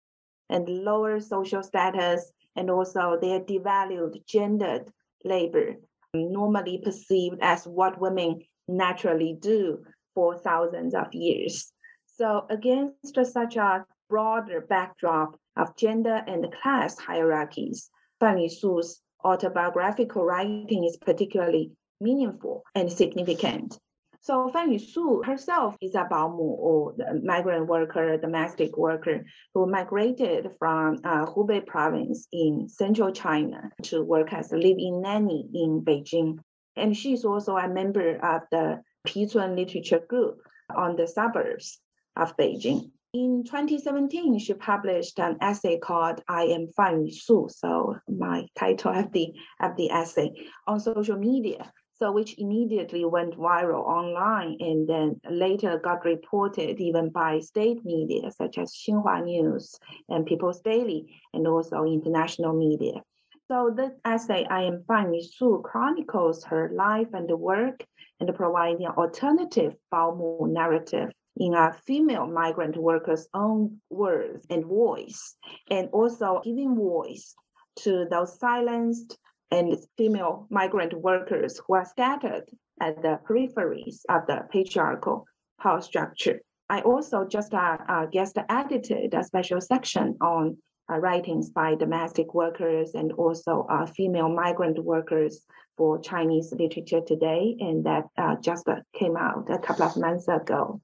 [0.48, 4.90] and lower social status, and also their devalued gendered
[5.24, 5.76] labor,
[6.14, 9.84] normally perceived as what women naturally do
[10.14, 11.72] for thousands of years.
[12.16, 20.84] So, against such a broader backdrop of gender and class hierarchies, Fan Yusu's autobiographical writing
[20.84, 23.78] is particularly meaningful and significant.
[24.22, 30.98] So Fan Yusu herself is a Baomu or migrant worker, domestic worker who migrated from
[31.04, 36.38] uh, Hubei province in central China to work as a living nanny in Beijing.
[36.76, 40.42] And she's also a member of the Picun literature group
[40.76, 41.78] on the suburbs
[42.14, 42.90] of Beijing.
[43.14, 47.50] In 2017, she published an essay called I Am Fan Yusu.
[47.50, 50.30] So my title of the, of the essay
[50.66, 51.72] on social media.
[52.00, 58.30] So which immediately went viral online and then later got reported even by state media
[58.30, 59.78] such as Xinhua News
[60.08, 63.02] and People's Daily and also international media.
[63.48, 67.84] So this essay, I Am Fan Yusu, chronicles her life and work
[68.18, 75.36] and providing an alternative Baomu narrative in a female migrant workers' own words and voice,
[75.68, 77.34] and also giving voice
[77.76, 79.18] to those silenced
[79.50, 82.44] and female migrant workers who are scattered
[82.80, 85.26] at the peripheries of the patriarchal
[85.60, 86.40] power structure.
[86.68, 90.56] I also just uh, uh, guest edited a special section on
[90.90, 95.44] uh, writings by domestic workers and also uh, female migrant workers
[95.76, 100.80] for Chinese literature today, and that uh, just came out a couple of months ago.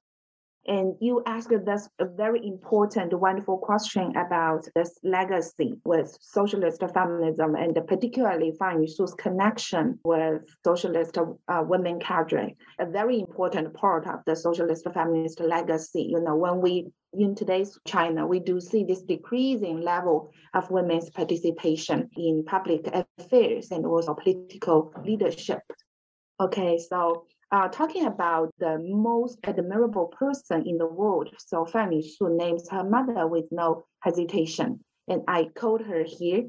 [0.69, 7.55] And you asked us a very important, wonderful question about this legacy with socialist feminism
[7.55, 14.21] and particularly Fan Yusu's connection with socialist uh, women cadre, a very important part of
[14.27, 16.09] the socialist feminist legacy.
[16.11, 21.11] You know, when we in today's China, we do see this decreasing level of women's
[21.11, 22.89] participation in public
[23.19, 25.63] affairs and also political leadership.
[26.41, 31.31] Okay, so uh, talking about the most admirable person in the world.
[31.39, 34.81] So Fan Yusu names her mother with no hesitation.
[35.09, 36.45] And I quote her here.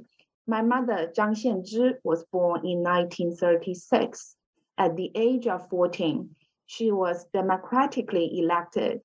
[0.47, 4.35] My mother, Zhang Xianzhi, was born in 1936.
[4.77, 6.29] At the age of 14,
[6.65, 9.01] she was democratically elected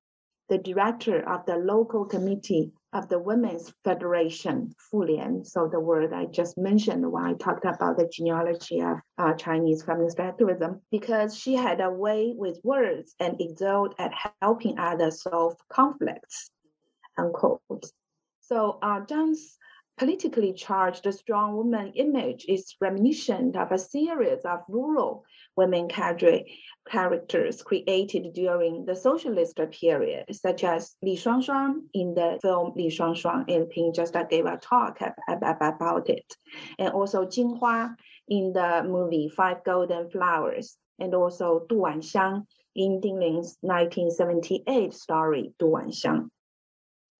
[0.48, 5.46] the director of the local committee of the Women's Federation, Fulian.
[5.46, 9.82] So the word I just mentioned when I talked about the genealogy of uh, Chinese
[9.82, 14.12] feminist activism, because she had a way with words and excelled at
[14.42, 16.50] helping others solve conflicts,
[17.16, 17.60] unquote.
[18.40, 19.56] So uh, Zhang's
[19.98, 25.24] politically charged strong woman image is reminiscent of a series of rural
[25.56, 26.44] women cadre
[26.88, 33.44] characters created during the socialist period, such as Li Shuangshuang in the film Li Shuangshuang,
[33.54, 36.36] and Ping just gave a talk about it,
[36.78, 37.94] and also Jinghua
[38.28, 45.52] in the movie Five Golden Flowers, and also Du Wanxiang in Ding Ling's 1978 story,
[45.58, 46.30] Du Wanxiang.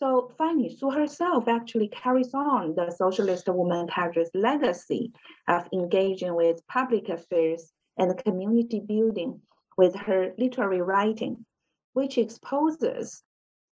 [0.03, 5.13] So Fan Yusu herself actually carries on the socialist woman cadre's legacy
[5.47, 9.41] of engaging with public affairs and community building
[9.79, 11.47] with her literary writing,
[11.93, 13.23] which exposes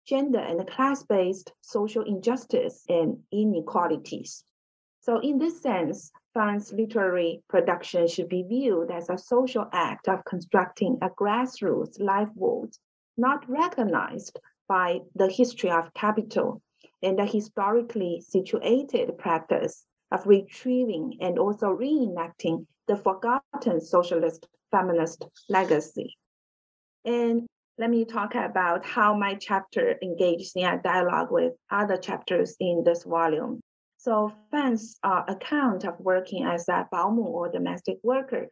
[0.04, 4.44] gender and class-based social injustice and inequalities.
[5.00, 10.26] So in this sense, Fan's literary production should be viewed as a social act of
[10.26, 12.76] constructing a grassroots life world
[13.16, 14.38] not recognized
[14.68, 16.62] by the history of capital
[17.02, 26.16] and the historically situated practice of retrieving and also reenacting the forgotten socialist feminist legacy.
[27.04, 27.46] And
[27.78, 32.82] let me talk about how my chapter engages in a dialogue with other chapters in
[32.84, 33.60] this volume.
[33.98, 38.46] So Fan's uh, account of working as a baomu or domestic worker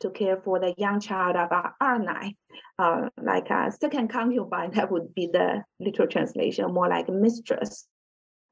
[0.00, 1.50] to care for the young child of
[1.82, 2.34] ernai,
[2.78, 7.86] uh, like a second concubine, that would be the literal translation, more like mistress,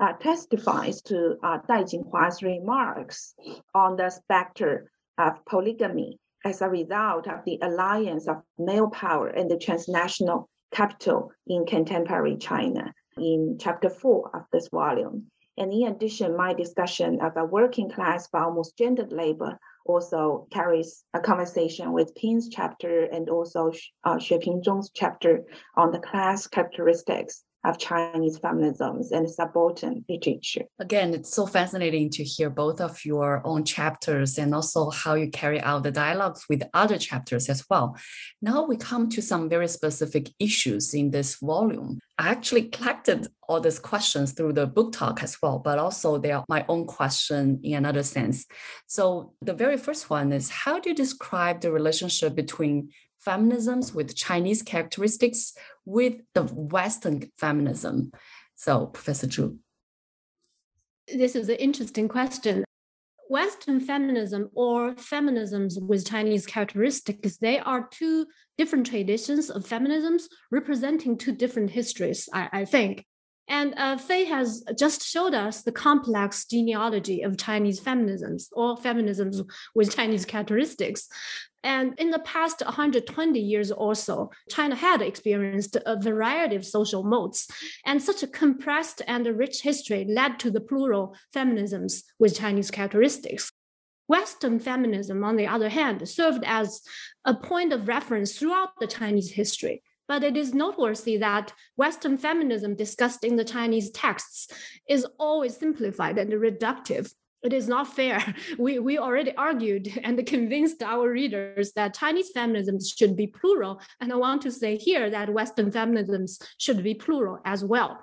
[0.01, 3.34] uh, testifies to uh, Dai Jinghua's remarks
[3.74, 9.51] on the specter of polygamy as a result of the alliance of male power and
[9.51, 15.30] the transnational capital in contemporary China in chapter four of this volume.
[15.57, 21.05] And in addition, my discussion of a working class for almost gendered labor also carries
[21.12, 23.72] a conversation with Ping's chapter and also
[24.05, 25.45] uh, Xueping Zhong's chapter
[25.76, 30.65] on the class characteristics of Chinese feminisms and subaltern literature.
[30.79, 35.31] Again, it's so fascinating to hear both of your own chapters and also how you
[35.31, 37.97] carry out the dialogues with other chapters as well.
[38.43, 42.01] Now we come to some very specific issues in this volume.
[42.19, 46.33] I actually collected all these questions through the book talk as well, but also they
[46.33, 48.47] are my own question in another sense.
[48.87, 52.91] So the very first one is how do you describe the relationship between
[53.27, 55.55] feminisms with Chinese characteristics
[55.85, 58.12] with the Western feminism?
[58.55, 59.59] So, Professor Zhu.
[61.09, 62.64] This is an interesting question.
[63.29, 68.27] Western feminism or feminisms with Chinese characteristics, they are two
[68.59, 73.05] different traditions of feminisms representing two different histories, I, I think.
[73.49, 79.43] And uh, Fei has just showed us the complex genealogy of Chinese feminisms or feminisms
[79.75, 81.09] with Chinese characteristics.
[81.65, 87.03] And in the past 120 years or so, China had experienced a variety of social
[87.03, 87.49] modes.
[87.87, 93.51] And such a compressed and rich history led to the plural feminisms with Chinese characteristics.
[94.07, 96.83] Western feminism, on the other hand, served as
[97.25, 99.83] a point of reference throughout the Chinese history.
[100.07, 104.49] But it is noteworthy that Western feminism discussed in the Chinese texts
[104.87, 107.15] is always simplified and reductive.
[107.45, 108.18] It is not fair.
[108.59, 113.80] We, we already argued and convinced our readers that Chinese feminisms should be plural.
[114.01, 118.01] And I want to say here that Western feminisms should be plural as well.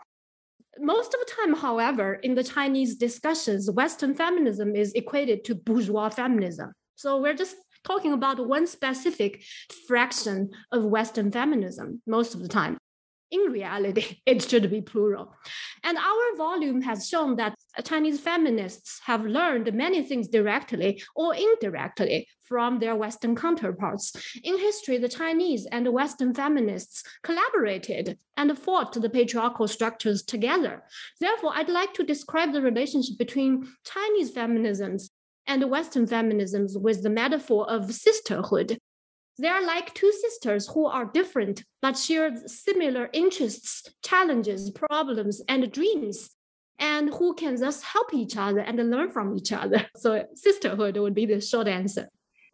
[0.79, 6.09] Most of the time, however, in the Chinese discussions, Western feminism is equated to bourgeois
[6.09, 6.73] feminism.
[6.95, 9.43] So we're just talking about one specific
[9.87, 12.77] fraction of Western feminism most of the time.
[13.31, 15.33] In reality, it should be plural.
[15.83, 22.27] And our volume has shown that Chinese feminists have learned many things directly or indirectly
[22.41, 24.13] from their Western counterparts.
[24.43, 30.83] In history, the Chinese and Western feminists collaborated and fought the patriarchal structures together.
[31.21, 35.09] Therefore, I'd like to describe the relationship between Chinese feminisms
[35.47, 38.77] and Western feminisms with the metaphor of sisterhood.
[39.41, 45.71] They are like two sisters who are different but share similar interests, challenges, problems, and
[45.71, 46.29] dreams,
[46.77, 49.87] and who can thus help each other and learn from each other.
[49.97, 52.07] So, sisterhood would be the short answer.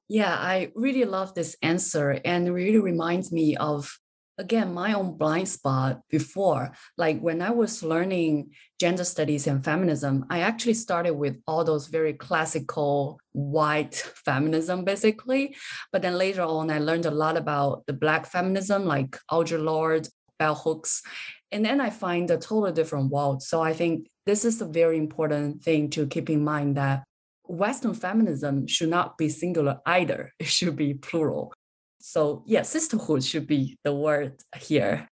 [0.07, 3.99] Yeah, I really love this answer and really reminds me of
[4.37, 10.25] again my own blind spot before like when i was learning gender studies and feminism
[10.29, 15.55] i actually started with all those very classical white feminism basically.
[15.91, 20.07] But then later on i learned a lot about the black feminism like audre lorde
[20.39, 21.01] bell hooks
[21.51, 23.41] and then i find a totally different world.
[23.41, 27.03] So i think this is a very important thing to keep in mind that
[27.45, 30.33] western feminism should not be singular either.
[30.39, 31.53] It should be plural
[32.07, 35.09] so, yeah, sisterhood should be the word here.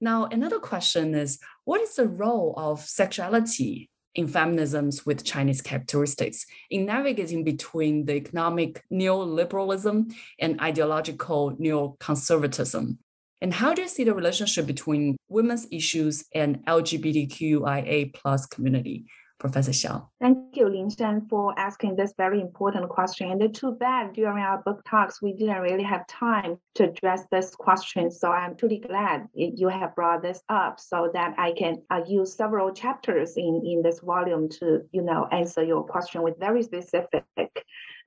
[0.00, 6.46] Now, another question is what is the role of sexuality in feminisms with Chinese characteristics
[6.70, 12.98] in navigating between the economic neoliberalism and ideological neoconservatism?
[13.40, 19.06] And how do you see the relationship between women's issues and LGBTQIA plus community?
[19.38, 20.08] Professor Xiao.
[20.20, 23.30] Thank you, Lingshan, for asking this very important question.
[23.30, 27.54] And too bad during our book talks, we didn't really have time to address this
[27.54, 28.10] question.
[28.10, 32.34] So I'm truly glad you have brought this up so that I can uh, use
[32.34, 37.14] several chapters in, in this volume to, you know, answer your question with very specific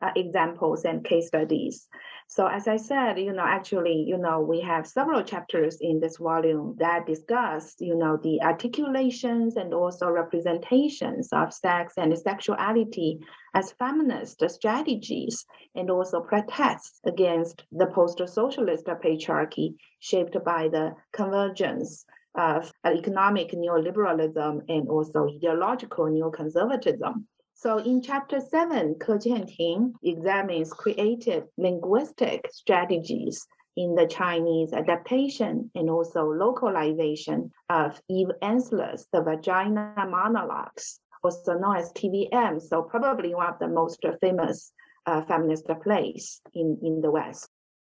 [0.01, 1.87] uh, examples and case studies.
[2.33, 6.15] So as I said, you know, actually, you know, we have several chapters in this
[6.15, 13.19] volume that discuss, you know, the articulations and also representations of sex and sexuality
[13.53, 22.05] as feminist strategies and also protests against the post-socialist patriarchy shaped by the convergence
[22.35, 27.25] of economic neoliberalism and also ideological neoconservatism.
[27.61, 33.45] So in chapter seven, Ke Qianting examines creative linguistic strategies
[33.77, 41.75] in the Chinese adaptation and also localization of Eve Ensler's The Vagina Monologues, also known
[41.77, 42.59] as TVM.
[42.59, 44.73] So probably one of the most famous
[45.05, 47.47] uh, feminist plays in, in the West.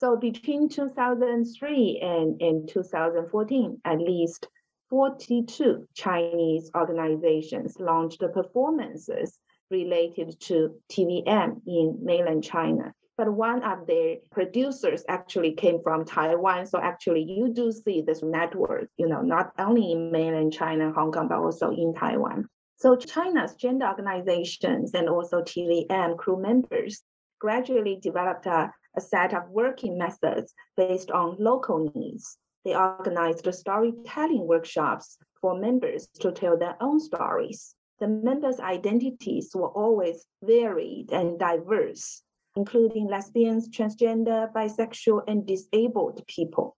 [0.02, 4.46] So between 2003 and, and 2014, at least
[4.90, 9.40] 42 Chinese organizations launched performances
[9.74, 10.56] related to
[10.92, 12.94] TVM in mainland China.
[13.18, 16.66] But one of the producers actually came from Taiwan.
[16.66, 21.12] So actually you do see this network, you know, not only in mainland China, Hong
[21.12, 22.48] Kong, but also in Taiwan.
[22.78, 27.04] So China's gender organizations and also TVM crew members
[27.40, 32.38] gradually developed a, a set of working methods based on local needs.
[32.66, 39.70] They organized storytelling workshops for members to tell their own stories the members' identities were
[39.70, 42.22] always varied and diverse,
[42.58, 46.76] including lesbians, transgender, bisexual, and disabled people.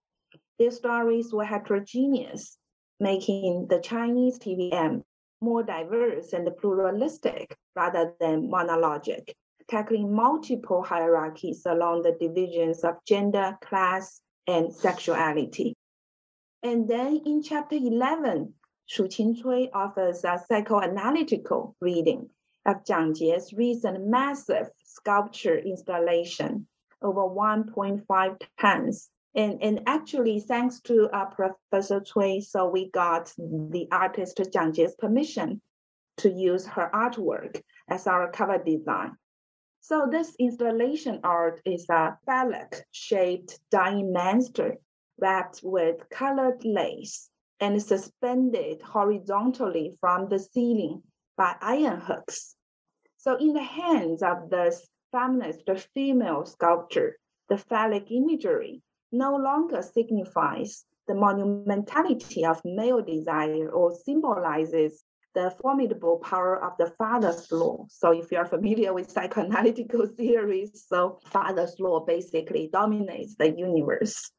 [0.60, 2.58] Their stories were heterogeneous,
[3.00, 5.02] making the Chinese TVM
[5.40, 9.32] more diverse and pluralistic rather than monologic,
[9.66, 15.74] tackling multiple hierarchies along the divisions of gender, class, and sexuality.
[16.62, 18.54] And then in chapter 11,
[18.88, 22.30] Shuqin Cui offers a psychoanalytical reading
[22.64, 26.68] of Jiang Jie's recent massive sculpture installation
[27.02, 29.10] over 1.5 tons.
[29.34, 34.94] And, and actually, thanks to uh, Professor Cui, so we got the artist Jiang Jie's
[34.94, 35.60] permission
[36.18, 39.16] to use her artwork as our cover design.
[39.80, 44.78] So this installation art is a phallic-shaped dying monster
[45.18, 47.30] wrapped with colored lace
[47.60, 51.02] and suspended horizontally from the ceiling
[51.36, 52.54] by iron hooks.
[53.16, 57.16] So, in the hands of this feminist the female sculptor,
[57.48, 58.82] the phallic imagery
[59.12, 65.04] no longer signifies the monumentality of male desire or symbolizes
[65.34, 67.86] the formidable power of the father's law.
[67.88, 74.30] So, if you are familiar with psychoanalytical theories, so father's law basically dominates the universe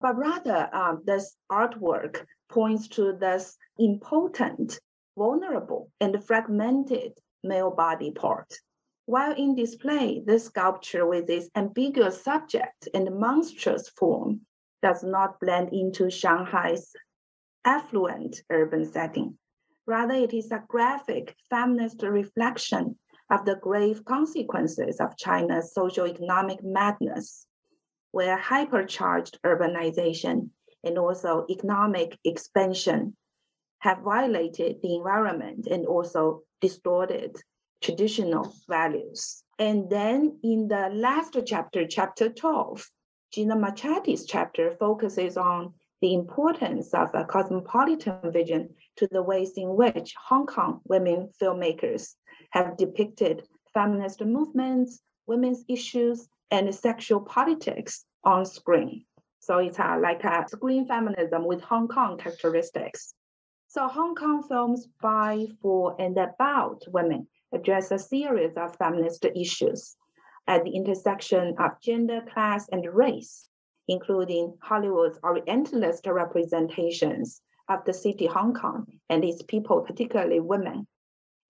[0.00, 4.80] but rather um, this artwork points to this important,
[5.16, 7.12] vulnerable, and fragmented
[7.44, 8.52] male body part.
[9.06, 14.42] While in display, this sculpture with its ambiguous subject and monstrous form
[14.82, 16.92] does not blend into Shanghai's
[17.64, 19.36] affluent urban setting.
[19.86, 22.98] Rather, it is a graphic feminist reflection
[23.30, 27.46] of the grave consequences of China's socio-economic madness
[28.12, 30.50] where hypercharged urbanization
[30.84, 33.16] and also economic expansion
[33.80, 37.36] have violated the environment and also distorted
[37.82, 39.42] traditional values.
[39.58, 42.86] And then in the last chapter, chapter 12,
[43.32, 49.76] Gina Marchetti's chapter focuses on the importance of a cosmopolitan vision to the ways in
[49.76, 52.14] which Hong Kong women filmmakers
[52.50, 59.04] have depicted feminist movements, women's issues, and sexual politics on screen.
[59.40, 63.14] So it's uh, like a screen feminism with Hong Kong characteristics.
[63.68, 69.96] So Hong Kong films by, for, and about women address a series of feminist issues
[70.46, 73.48] at the intersection of gender, class, and race,
[73.88, 80.86] including Hollywood's Orientalist representations of the city Hong Kong and its people, particularly women,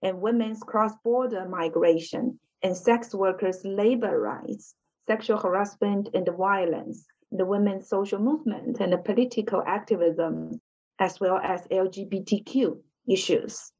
[0.03, 4.75] and women's cross-border migration and sex workers' labor rights
[5.07, 10.61] sexual harassment and violence, the women's social movement and the political activism,
[10.99, 12.79] as well as LGBTQ
[13.09, 13.73] issues.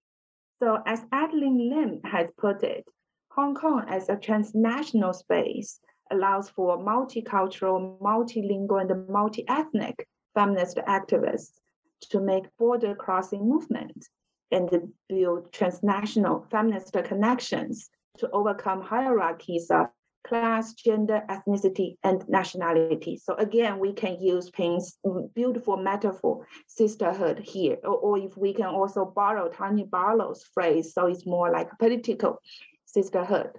[0.63, 2.85] So, as Adelyn Lim has put it,
[3.31, 11.61] Hong Kong as a transnational space allows for multicultural, multilingual, and multi ethnic feminist activists
[12.11, 14.09] to make border crossing movement
[14.51, 19.87] and build transnational feminist connections to overcome hierarchies of
[20.25, 23.17] class, gender, ethnicity, and nationality.
[23.17, 24.99] So again, we can use Ping's
[25.35, 31.07] beautiful metaphor, sisterhood here, or, or if we can also borrow Tani Barlow's phrase, so
[31.07, 32.41] it's more like political
[32.87, 33.51] sisterhood.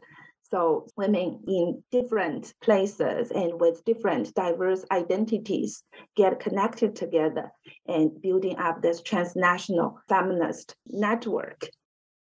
[0.51, 5.81] So women in different places and with different diverse identities
[6.17, 7.51] get connected together
[7.87, 11.69] and building up this transnational feminist network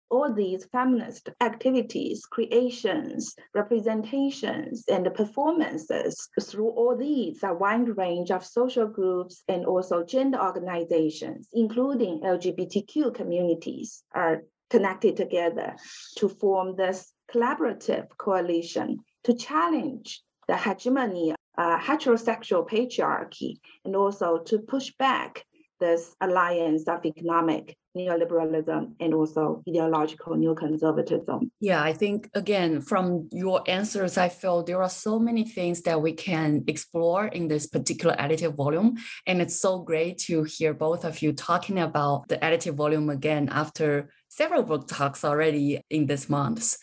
[0.10, 8.45] all these feminist activities, creations, representations, and performances through all these a wide range of
[8.45, 15.76] social groups and also gender organizations, including LGBTQ communities, are connected together
[16.18, 24.60] to form this collaborative coalition to challenge the hegemony, uh, heterosexual patriarchy, and also to
[24.60, 25.43] push back
[25.80, 31.50] this alliance of economic neoliberalism and also ideological neoconservatism.
[31.60, 36.02] Yeah, I think again, from your answers, I feel there are so many things that
[36.02, 38.98] we can explore in this particular additive volume.
[39.26, 43.50] And it's so great to hear both of you talking about the additive volume again
[43.52, 46.78] after several book talks already in this month.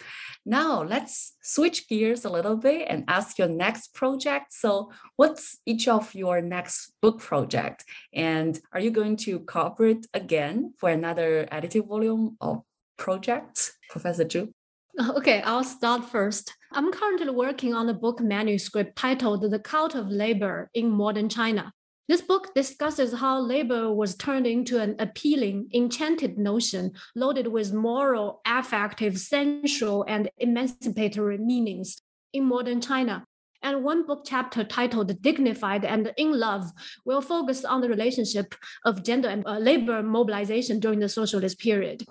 [0.47, 4.53] Now let's switch gears a little bit and ask your next project.
[4.53, 7.85] So what's each of your next book project?
[8.13, 12.63] And are you going to cooperate again for another additive volume of
[12.99, 14.53] project, Professor Zhu?
[15.17, 16.55] Okay, I'll start first.
[16.71, 21.73] I'm currently working on a book manuscript titled The Cult of Labor in Modern China.
[22.07, 28.43] This book discusses how labor was turned into an appealing, enchanted notion loaded with moral,
[28.47, 32.03] affective, sensual, and emancipatory meanings
[32.35, 33.25] in modern China.
[33.63, 36.71] And one book chapter titled Dignified and in Love
[37.07, 42.05] will focus on the relationship of gender and uh, labor mobilization during the socialist period.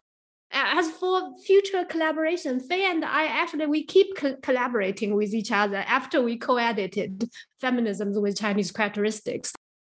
[0.52, 5.84] As for future collaboration, Faye and I actually we keep co- collaborating with each other
[5.88, 7.30] after we co-edited
[7.62, 9.54] Feminisms with Chinese Characteristics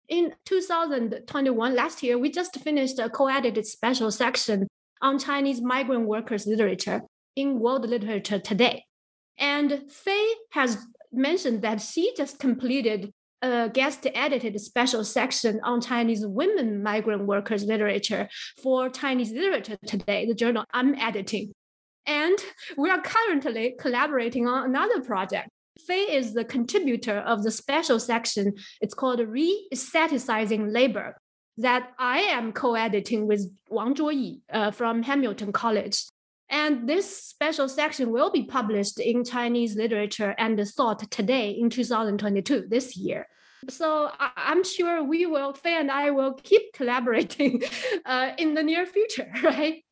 [0.08, 4.66] in 2021, last year, we just finished a co-edited special section
[5.02, 7.02] on Chinese migrant workers literature
[7.36, 8.84] in World Literature Today.
[9.38, 10.78] And Faye has
[11.12, 17.64] mentioned that she just completed a guest edited special section on Chinese women migrant workers
[17.64, 18.28] literature
[18.62, 21.52] for Chinese Literature Today, the journal I'm editing.
[22.06, 22.38] And
[22.76, 25.50] we are currently collaborating on another project
[25.86, 28.54] Fei is the contributor of the special section.
[28.80, 31.16] It's called Re-Aestheticizing Labor
[31.58, 36.04] that I am co-editing with Wang Zhuoyi uh, from Hamilton College.
[36.50, 42.66] And this special section will be published in Chinese Literature and Thought today in 2022,
[42.68, 43.26] this year.
[43.68, 47.62] So I- am sure we will, Fei and I will keep collaborating
[48.06, 49.82] uh, in the near future, right?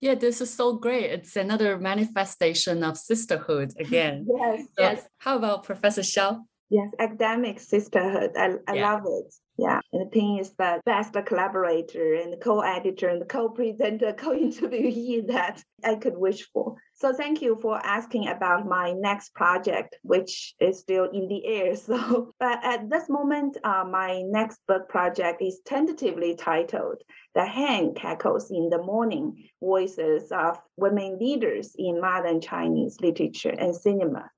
[0.00, 1.10] Yeah, this is so great.
[1.10, 4.26] It's another manifestation of sisterhood again.
[4.28, 4.60] yes.
[4.76, 5.08] So yes.
[5.18, 6.42] How about Professor Xiao?
[6.68, 8.32] Yes, academic sisterhood.
[8.36, 8.92] I, I yeah.
[8.92, 9.34] love it.
[9.56, 9.80] Yeah.
[9.92, 16.46] And Ping is the best collaborator and co-editor and co-presenter, co-interviewee that I could wish
[16.52, 16.76] for.
[16.98, 21.76] So thank you for asking about my next project, which is still in the air.
[21.86, 27.02] So, but at this moment, uh, my next book project is tentatively titled
[27.34, 33.76] "The Hen Cackles in the Morning: Voices of Women Leaders in Modern Chinese Literature and
[33.76, 34.30] Cinema."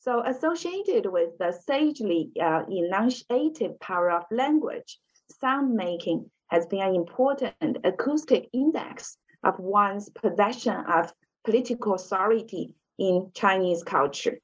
[0.00, 4.98] So, associated with the sagely uh, enunciative power of language,
[5.40, 11.12] sound making has been an important acoustic index of one's possession of
[11.44, 14.38] political authority in Chinese culture.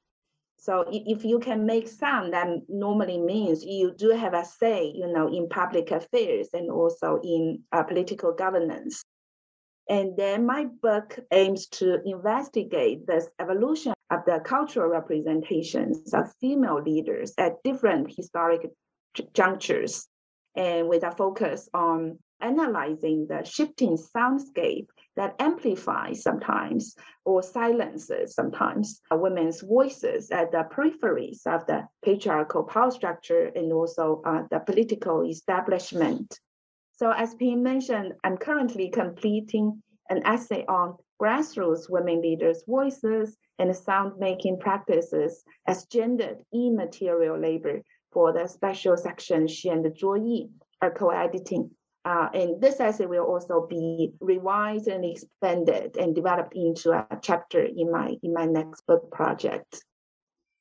[0.57, 5.07] So if you can make sound, that normally means you do have a say, you
[5.07, 9.03] know, in public affairs and also in uh, political governance.
[9.89, 16.81] And then my book aims to investigate this evolution of the cultural representations of female
[16.81, 18.69] leaders at different historic
[19.33, 20.07] junctures,
[20.55, 26.95] and with a focus on analyzing the shifting soundscape that amplifies sometimes
[27.25, 34.21] or silences sometimes women's voices at the peripheries of the patriarchal power structure and also
[34.25, 36.39] uh, the political establishment.
[36.93, 43.75] So, as Ping mentioned, I'm currently completing an essay on grassroots women leaders' voices and
[43.75, 47.81] sound making practices as gendered immaterial labor
[48.11, 50.49] for the special section she and Zhuo
[50.81, 51.71] are co-editing
[52.03, 57.63] uh, and this essay will also be revised and expanded and developed into a chapter
[57.63, 59.83] in my in my next book project.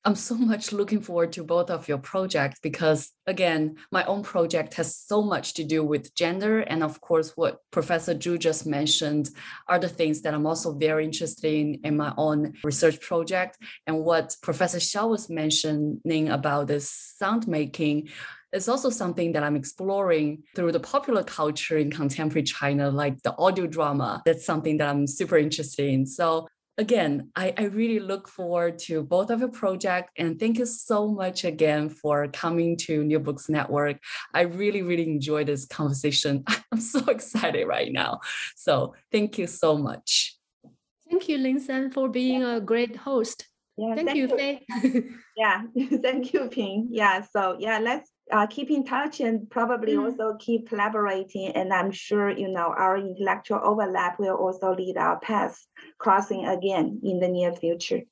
[0.03, 4.73] I'm so much looking forward to both of your projects because, again, my own project
[4.75, 6.61] has so much to do with gender.
[6.61, 9.29] And of course, what Professor Zhu just mentioned
[9.69, 13.59] are the things that I'm also very interested in in my own research project.
[13.87, 18.09] And what Professor Xiao was mentioning about this sound making
[18.53, 23.37] is also something that I'm exploring through the popular culture in contemporary China, like the
[23.37, 24.23] audio drama.
[24.25, 26.07] That's something that I'm super interested in.
[26.07, 26.49] So
[26.79, 31.09] again, I, I really look forward to both of your project and thank you so
[31.09, 33.99] much again for coming to New Books Network.
[34.35, 36.45] I really, really enjoyed this conversation.
[36.73, 38.21] I'm so excited right now.
[38.57, 40.37] So thank you so much.
[41.09, 43.47] Thank you, Lingshan, for being a great host.
[43.77, 44.67] Yeah, thank, thank you, Fei.
[45.37, 45.63] yeah,
[46.03, 46.89] thank you, Ping.
[46.91, 50.05] Yeah, so yeah, let's uh, keep in touch and probably mm.
[50.05, 51.49] also keep collaborating.
[51.49, 55.67] And I'm sure, you know, our intellectual overlap will also lead our paths
[55.99, 58.03] crossing again in the near future.